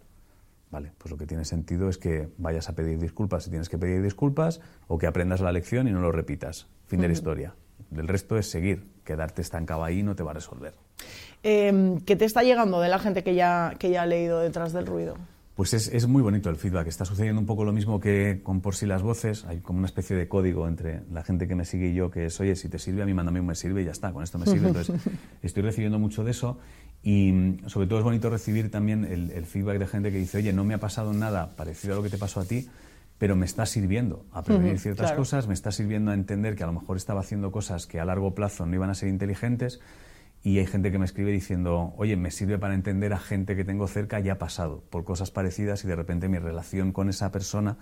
Vale, 0.71 0.91
pues 0.97 1.11
lo 1.11 1.17
que 1.17 1.25
tiene 1.25 1.45
sentido 1.45 1.89
es 1.89 1.97
que 1.97 2.29
vayas 2.38 2.69
a 2.69 2.75
pedir 2.75 2.99
disculpas 2.99 3.43
si 3.43 3.49
tienes 3.49 3.69
que 3.69 3.77
pedir 3.77 4.03
disculpas 4.03 4.61
o 4.88 4.97
que 4.97 5.07
aprendas 5.07 5.41
la 5.41 5.51
lección 5.51 5.88
y 5.88 5.91
no 5.91 5.99
lo 5.99 6.11
repitas. 6.11 6.67
Fin 6.85 7.01
de 7.01 7.07
la 7.07 7.13
historia. 7.13 7.55
Del 7.89 8.07
resto 8.07 8.38
es 8.38 8.49
seguir. 8.49 8.85
Quedarte 9.03 9.41
estancado 9.41 9.83
ahí 9.83 10.03
no 10.03 10.15
te 10.15 10.21
va 10.21 10.31
a 10.31 10.35
resolver. 10.35 10.75
Em, 11.41 11.99
¿Qué 12.01 12.15
te 12.15 12.25
está 12.25 12.43
llegando 12.43 12.81
de 12.81 12.89
la 12.89 12.99
gente 12.99 13.23
que 13.23 13.33
ya, 13.33 13.73
que 13.79 13.89
ya 13.89 14.03
ha 14.03 14.05
leído 14.05 14.39
detrás 14.39 14.73
del 14.73 14.85
ruido? 14.85 15.15
Pues 15.59 15.73
es, 15.73 16.07
muy 16.07 16.21
bonito 16.21 16.49
el 16.49 16.55
feedback. 16.55 16.87
Está 16.87 17.03
sucediendo 17.03 17.41
un 17.41 17.45
poco 17.45 17.65
lo 17.65 17.73
mismo 17.73 17.99
que 17.99 18.39
con 18.43 18.61
Por 18.61 18.75
si 18.75 18.85
las 18.85 19.01
voces. 19.01 19.43
Hay 19.43 19.59
como 19.59 19.79
una 19.79 19.87
especie 19.87 20.15
de 20.15 20.29
código 20.29 20.65
entre 20.69 21.01
la 21.11 21.21
gente 21.21 21.49
que 21.49 21.55
me 21.55 21.65
sigue 21.65 21.89
y 21.89 21.93
yo, 21.93 22.09
que 22.09 22.27
es, 22.27 22.39
oye, 22.39 22.55
si 22.55 22.69
te 22.69 22.79
sirve, 22.79 23.01
a 23.01 23.05
mí 23.05 23.13
mándame 23.13 23.41
un 23.41 23.47
me 23.47 23.55
sirve 23.55 23.81
y 23.81 23.83
ya 23.83 23.91
está, 23.91 24.13
con 24.13 24.23
esto 24.23 24.39
me 24.39 24.45
sirve. 24.45 24.67
Entonces, 24.69 24.95
estoy 25.41 25.63
recibiendo 25.63 25.99
mucho 25.99 26.23
de 26.23 26.31
eso. 26.31 26.59
Y 27.03 27.33
mm, 27.33 27.67
sobre 27.67 27.87
todo 27.87 27.99
es 27.99 28.05
bonito 28.05 28.29
recibir 28.29 28.71
también 28.71 29.03
el, 29.03 29.31
el 29.31 29.45
feedback 29.45 29.79
de 29.79 29.87
gente 29.87 30.11
que 30.13 30.17
dice, 30.17 30.37
oye, 30.37 30.53
no 30.53 30.63
me 30.63 30.75
ha 30.75 30.79
pasado 30.79 31.11
nada 31.11 31.57
parecido 31.57 31.95
a 31.95 31.97
lo 31.97 32.03
que 32.03 32.09
te 32.09 32.17
pasó 32.17 32.39
a 32.39 32.45
ti, 32.45 32.69
pero 33.17 33.35
me 33.35 33.45
está 33.45 33.65
sirviendo 33.65 34.23
a 34.31 34.43
prevenir 34.43 34.79
ciertas 34.79 35.11
cosas, 35.11 35.49
me 35.49 35.55
está 35.55 35.73
sirviendo 35.73 36.11
a 36.11 36.13
entender 36.13 36.55
que 36.55 36.63
a 36.63 36.67
lo 36.67 36.73
mejor 36.73 36.95
estaba 36.95 37.19
haciendo 37.19 37.51
cosas 37.51 37.85
que 37.85 37.99
a 37.99 38.05
largo 38.05 38.33
plazo 38.33 38.65
no 38.65 38.75
iban 38.75 38.91
a 38.91 38.95
ser 38.95 39.09
inteligentes 39.09 39.81
y 40.43 40.60
hay 40.60 40.65
gente 40.65 40.91
que 40.91 41.00
me 41.00 41.05
escribe 41.05 41.31
diciendo, 41.31 41.93
oye, 41.98 42.15
me 42.15 42.31
sirve 42.31 42.58
para 42.58 42.74
entender 42.74 43.13
a 43.13 43.19
gente 43.19 43.55
que 43.55 43.63
tengo 43.63 43.88
cerca 43.88 44.19
ya 44.19 44.38
pasado 44.38 44.84
por 44.89 45.03
cosas 45.03 45.31
parecidas 45.31 45.84
y 45.84 45.88
de 45.88 45.96
repente 45.96 46.29
mi 46.29 46.39
relación 46.39 46.91
con 46.91 47.10
esa 47.10 47.31
persona 47.31 47.77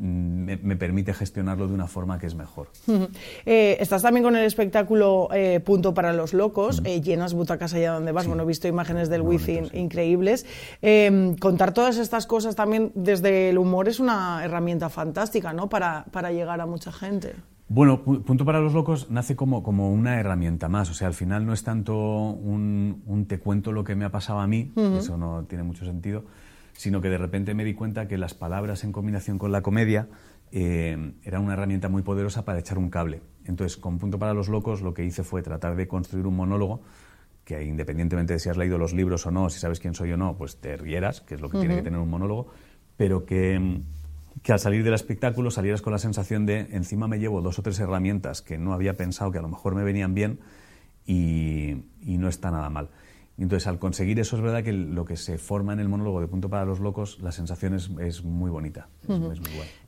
Mm, 0.00 0.56
me, 0.62 0.76
permite 0.76 1.12
gestionarlo 1.12 1.68
de 1.68 1.74
una 1.74 1.86
forma 1.86 2.18
que 2.18 2.26
es 2.26 2.34
mejor. 2.34 2.68
Eh, 3.46 3.78
estás 3.80 4.02
también 4.02 4.22
con 4.22 4.36
el 4.36 4.44
espectáculo 4.44 5.28
eh, 5.32 5.60
Punto 5.60 5.94
para 5.94 6.12
los 6.12 6.34
Locos, 6.34 6.82
eh, 6.84 7.00
llenas 7.00 7.34
butacas 7.34 7.74
allá 7.74 7.92
donde 7.92 8.12
vas. 8.12 8.26
Bueno, 8.26 8.42
he 8.44 8.46
visto 8.46 8.68
imágenes 8.68 9.08
del 9.08 9.22
wifi 9.22 9.62
increíbles. 9.72 10.46
Em, 10.82 11.36
contar 11.36 11.74
todas 11.74 11.96
estas 11.98 12.26
cosas 12.26 12.54
también 12.54 12.92
desde 12.94 13.50
el 13.50 13.58
humor 13.58 13.88
es 13.88 13.98
una 13.98 14.44
herramienta 14.44 14.88
fantástica, 14.88 15.52
¿no? 15.52 15.68
Para, 15.68 16.04
para 16.12 16.30
llegar 16.32 16.60
a 16.60 16.66
mucha 16.66 16.92
gente. 16.92 17.34
Bueno, 17.72 18.02
Punto 18.02 18.44
para 18.44 18.58
los 18.58 18.74
Locos 18.74 19.12
nace 19.12 19.36
como, 19.36 19.62
como 19.62 19.92
una 19.92 20.18
herramienta 20.18 20.68
más. 20.68 20.90
O 20.90 20.94
sea, 20.94 21.06
al 21.06 21.14
final 21.14 21.46
no 21.46 21.52
es 21.52 21.62
tanto 21.62 21.94
un, 21.96 23.26
te 23.28 23.38
cuento 23.38 23.70
lo 23.70 23.84
que 23.84 23.94
me 23.94 24.04
ha 24.04 24.10
pasado 24.10 24.40
a 24.40 24.48
mí, 24.48 24.72
eso 24.98 25.16
no 25.16 25.44
tiene 25.44 25.62
mucho 25.62 25.84
sentido, 25.84 26.24
sino 26.72 27.00
que 27.00 27.08
de 27.08 27.16
repente 27.16 27.54
me 27.54 27.64
di 27.64 27.74
cuenta 27.74 28.08
que 28.08 28.18
las 28.18 28.34
palabras 28.34 28.82
en 28.82 28.90
combinación 28.90 29.38
con 29.38 29.52
la 29.52 29.62
comedia 29.62 30.08
eh, 30.50 31.12
era 31.22 31.38
una 31.38 31.52
herramienta 31.52 31.88
muy 31.88 32.02
poderosa 32.02 32.44
para 32.44 32.58
echar 32.58 32.76
un 32.76 32.90
cable. 32.90 33.22
Entonces, 33.44 33.76
con 33.76 33.98
Punto 33.98 34.18
para 34.18 34.34
los 34.34 34.48
Locos, 34.48 34.82
lo 34.82 34.92
que 34.92 35.04
hice 35.04 35.22
fue 35.22 35.40
tratar 35.40 35.76
de 35.76 35.86
construir 35.86 36.26
un 36.26 36.34
monólogo 36.34 36.82
que 37.44 37.64
independientemente 37.64 38.32
de 38.32 38.40
si 38.40 38.48
has 38.48 38.56
leído 38.56 38.78
los 38.78 38.92
libros 38.94 39.26
o 39.26 39.30
no, 39.30 39.48
si 39.48 39.60
sabes 39.60 39.78
quién 39.78 39.94
soy 39.94 40.10
o 40.10 40.16
no, 40.16 40.36
pues 40.36 40.56
te 40.56 40.76
rieras, 40.76 41.20
que 41.20 41.36
es 41.36 41.40
lo 41.40 41.48
que 41.48 41.58
tiene 41.60 41.76
que 41.76 41.82
tener 41.82 42.00
un 42.00 42.10
monólogo, 42.10 42.48
pero 42.96 43.24
que, 43.24 43.80
que, 44.42 44.52
al 44.52 44.58
salir 44.58 44.84
del 44.84 44.94
espectáculo 44.94 45.50
salieras 45.50 45.82
con 45.82 45.92
la 45.92 45.98
sensación 45.98 46.46
de 46.46 46.68
encima 46.72 47.08
me 47.08 47.18
llevo 47.18 47.42
dos 47.42 47.58
o 47.58 47.62
tres 47.62 47.78
herramientas 47.80 48.42
que 48.42 48.58
no 48.58 48.72
había 48.72 48.96
pensado 48.96 49.30
que 49.30 49.38
a 49.38 49.42
lo 49.42 49.48
mejor 49.48 49.74
me 49.74 49.84
venían 49.84 50.14
bien 50.14 50.40
y, 51.06 51.82
y 52.02 52.18
no 52.18 52.28
está 52.28 52.50
nada 52.50 52.70
mal. 52.70 52.90
Entonces, 53.40 53.66
al 53.66 53.78
conseguir 53.78 54.20
eso, 54.20 54.36
es 54.36 54.42
verdad 54.42 54.62
que 54.62 54.72
lo 54.72 55.06
que 55.06 55.16
se 55.16 55.38
forma 55.38 55.72
en 55.72 55.80
el 55.80 55.88
monólogo 55.88 56.20
de 56.20 56.28
Punto 56.28 56.50
para 56.50 56.66
los 56.66 56.78
Locos, 56.78 57.18
la 57.22 57.32
sensación 57.32 57.72
es, 57.74 58.22
muy 58.22 58.50
bonita. 58.50 58.88
Es, 59.04 59.18
muy 59.18 59.34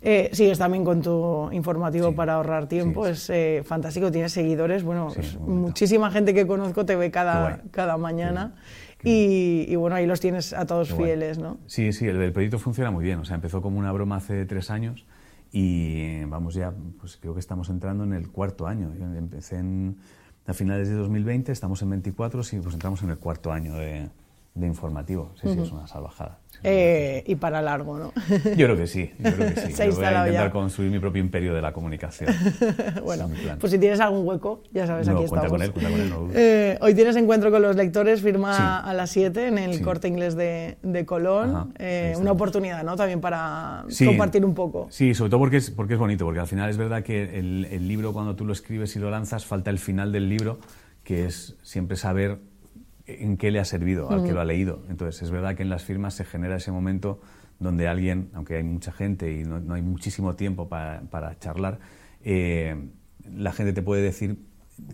eh, 0.00 0.30
sigues 0.32 0.58
también 0.58 0.84
con 0.84 1.02
tu 1.02 1.50
informativo 1.52 2.14
para 2.14 2.34
ahorrar 2.34 2.66
tiempo, 2.66 3.06
es 3.06 3.28
eh, 3.28 3.62
fantástico, 3.62 4.10
tienes 4.10 4.32
seguidores, 4.32 4.82
bueno, 4.82 5.08
muchísima 5.40 6.10
gente 6.10 6.32
que 6.32 6.46
conozco 6.46 6.86
te 6.86 6.96
ve 6.96 7.10
cada, 7.10 7.60
cada 7.70 7.98
mañana. 7.98 8.54
Y, 9.04 9.74
bueno, 9.76 9.96
ahí 9.96 10.06
los 10.06 10.20
tienes 10.20 10.52
a 10.52 10.66
todos 10.66 10.94
fieles, 10.94 11.38
¿no? 11.38 11.58
Sí, 11.66 11.92
sí, 11.92 12.06
el, 12.06 12.20
el 12.20 12.32
proyecto 12.32 12.58
funciona 12.58 12.90
muy 12.90 13.04
bien. 13.04 13.18
O 13.18 13.24
sea, 13.24 13.34
empezó 13.34 13.60
como 13.60 13.78
una 13.78 13.92
broma 13.92 14.16
hace 14.16 14.44
tres 14.46 14.70
años 14.70 15.04
y 15.52 16.24
vamos 16.24 16.54
ya, 16.54 16.72
pues 16.98 17.18
creo 17.18 17.34
que 17.34 17.40
estamos 17.40 17.68
entrando 17.68 18.04
en 18.04 18.12
el 18.12 18.28
cuarto 18.28 18.66
año. 18.66 18.92
empecé 19.16 19.58
en 19.58 19.96
a 20.46 20.54
finales 20.54 20.88
de 20.88 20.94
2020, 20.94 21.52
estamos 21.52 21.82
en 21.82 21.90
24, 21.90 22.42
y 22.52 22.56
pues 22.58 22.74
entramos 22.74 23.02
en 23.02 23.10
el 23.10 23.18
cuarto 23.18 23.52
año 23.52 23.74
de, 23.74 24.08
de 24.54 24.66
informativo. 24.66 25.32
Sí, 25.40 25.48
sí, 25.52 25.60
es 25.60 25.72
una 25.72 25.86
salvajada. 25.86 26.38
Eh, 26.62 27.24
y 27.26 27.34
para 27.36 27.62
largo, 27.62 27.98
¿no? 27.98 28.12
Yo 28.56 28.66
creo 28.66 28.76
que 28.76 28.86
sí, 28.86 29.10
yo 29.18 29.32
creo 29.32 29.54
que 29.54 29.60
sí. 29.62 29.72
Se 29.72 29.88
voy 29.88 30.04
a 30.04 30.18
intentar 30.18 30.52
construir 30.52 30.90
mi 30.92 30.98
propio 30.98 31.20
imperio 31.20 31.54
de 31.54 31.62
la 31.62 31.72
comunicación. 31.72 32.32
bueno, 33.04 33.30
pues 33.58 33.72
si 33.72 33.78
tienes 33.78 33.98
algún 33.98 34.26
hueco, 34.26 34.62
ya 34.72 34.86
sabes, 34.86 35.08
aquí 35.08 35.26
cuenta 35.26 35.46
estamos. 35.46 35.50
Con 35.50 35.62
él, 35.62 35.72
cuenta 35.72 35.90
con 35.90 36.30
él, 36.30 36.36
eh, 36.36 36.78
hoy 36.82 36.94
tienes 36.94 37.16
encuentro 37.16 37.50
con 37.50 37.62
los 37.62 37.74
lectores, 37.76 38.20
firma 38.20 38.78
a 38.78 38.94
las 38.94 39.10
7 39.10 39.48
en 39.48 39.58
el 39.58 39.80
corte 39.82 40.06
inglés 40.06 40.36
de, 40.36 40.76
de 40.82 41.06
Colón. 41.06 41.72
eh, 41.78 42.14
una 42.18 42.32
oportunidad, 42.32 42.84
¿no? 42.84 42.94
También 42.94 43.20
para 43.20 43.84
compartir 44.04 44.44
un 44.44 44.54
poco. 44.54 44.86
Sí, 44.90 45.14
sobre 45.14 45.30
todo 45.30 45.40
porque 45.40 45.56
es, 45.56 45.70
porque 45.70 45.94
es 45.94 45.98
bonito, 45.98 46.24
porque 46.26 46.40
al 46.40 46.46
final 46.46 46.68
es 46.68 46.76
verdad 46.76 47.02
que 47.02 47.38
el, 47.38 47.64
el 47.70 47.88
libro, 47.88 48.12
cuando 48.12 48.36
tú 48.36 48.44
lo 48.44 48.52
escribes 48.52 48.94
y 48.96 48.98
lo 48.98 49.10
lanzas, 49.10 49.46
falta 49.46 49.70
el 49.70 49.78
final 49.78 50.12
del 50.12 50.28
libro, 50.28 50.58
que 51.02 51.24
es 51.24 51.56
siempre 51.62 51.96
saber 51.96 52.38
en 53.20 53.36
qué 53.36 53.50
le 53.50 53.60
ha 53.60 53.64
servido 53.64 54.10
al 54.10 54.24
que 54.24 54.32
lo 54.32 54.40
ha 54.40 54.44
leído. 54.44 54.82
Entonces, 54.88 55.22
es 55.22 55.30
verdad 55.30 55.54
que 55.54 55.62
en 55.62 55.70
las 55.70 55.84
firmas 55.84 56.14
se 56.14 56.24
genera 56.24 56.56
ese 56.56 56.72
momento 56.72 57.20
donde 57.58 57.88
alguien, 57.88 58.30
aunque 58.34 58.56
hay 58.56 58.62
mucha 58.62 58.92
gente 58.92 59.32
y 59.32 59.44
no, 59.44 59.74
hay 59.74 59.82
muchísimo 59.82 60.34
tiempo 60.34 60.68
para, 60.68 61.38
charlar, 61.38 61.78
eh, 62.24 62.76
la 63.34 63.52
gente 63.52 63.72
te 63.72 63.82
puede 63.82 64.02
decir 64.02 64.38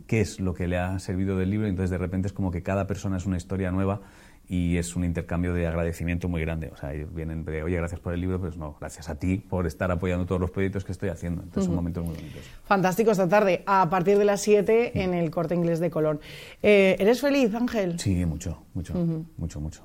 qué 0.06 0.20
es 0.20 0.40
lo 0.40 0.54
que 0.54 0.68
le 0.68 0.78
ha 0.78 0.98
servido 0.98 1.36
del 1.36 1.50
libro, 1.50 1.66
entonces 1.66 1.90
de 1.90 1.98
repente 1.98 2.28
es 2.28 2.32
como 2.32 2.50
que 2.50 2.62
cada 2.62 2.86
persona 2.86 3.16
es 3.16 3.26
una 3.26 3.36
historia 3.36 3.70
nueva 3.70 4.00
y 4.48 4.78
es 4.78 4.96
un 4.96 5.04
intercambio 5.04 5.52
de 5.52 5.66
agradecimiento 5.66 6.28
muy 6.28 6.40
grande. 6.40 6.70
O 6.72 6.76
sea, 6.76 6.90
vienen 6.90 7.44
de, 7.44 7.62
oye, 7.62 7.76
gracias 7.76 8.00
por 8.00 8.14
el 8.14 8.20
libro, 8.20 8.40
pues 8.40 8.56
no, 8.56 8.76
gracias 8.80 9.08
a 9.08 9.16
ti 9.16 9.36
por 9.36 9.66
estar 9.66 9.90
apoyando 9.90 10.24
todos 10.24 10.40
los 10.40 10.50
proyectos 10.50 10.84
que 10.84 10.92
estoy 10.92 11.10
haciendo. 11.10 11.42
Entonces, 11.42 11.66
son 11.66 11.74
momentos 11.74 12.04
muy 12.04 12.14
bonitos. 12.14 12.42
Fantástico 12.64 13.10
esta 13.10 13.28
tarde, 13.28 13.62
a 13.66 13.88
partir 13.90 14.18
de 14.18 14.24
las 14.24 14.40
7 14.40 15.02
en 15.02 15.12
el 15.12 15.30
Corte 15.30 15.54
Inglés 15.54 15.80
de 15.80 15.90
Colón. 15.90 16.20
Eh, 16.62 16.96
¿Eres 16.98 17.20
feliz, 17.20 17.54
Ángel? 17.54 17.98
Sí, 17.98 18.24
mucho, 18.24 18.62
mucho, 18.72 18.94
mucho, 19.36 19.60
mucho. 19.60 19.84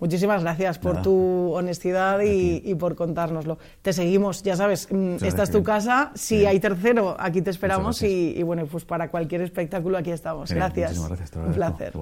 Muchísimas 0.00 0.42
gracias 0.42 0.78
por 0.80 1.02
tu 1.02 1.52
honestidad 1.52 2.20
y, 2.24 2.74
por 2.74 2.96
contárnoslo. 2.96 3.58
Te 3.82 3.92
seguimos, 3.92 4.42
ya 4.42 4.56
sabes, 4.56 4.88
mm, 4.90 5.24
esta 5.24 5.44
es 5.44 5.50
tu 5.50 5.62
casa. 5.62 6.10
Si 6.14 6.44
hay 6.44 6.58
tercero, 6.58 7.16
aquí 7.18 7.40
te 7.40 7.50
esperamos 7.50 8.02
y, 8.02 8.42
bueno, 8.42 8.66
pues 8.66 8.84
para 8.84 9.08
cualquier 9.08 9.42
espectáculo 9.42 9.98
aquí 9.98 10.10
estamos. 10.10 10.50
gracias. 10.50 10.98
Muchísimas 10.98 11.18
gracias. 11.18 11.46
Un 11.46 11.52
placer. 11.54 11.92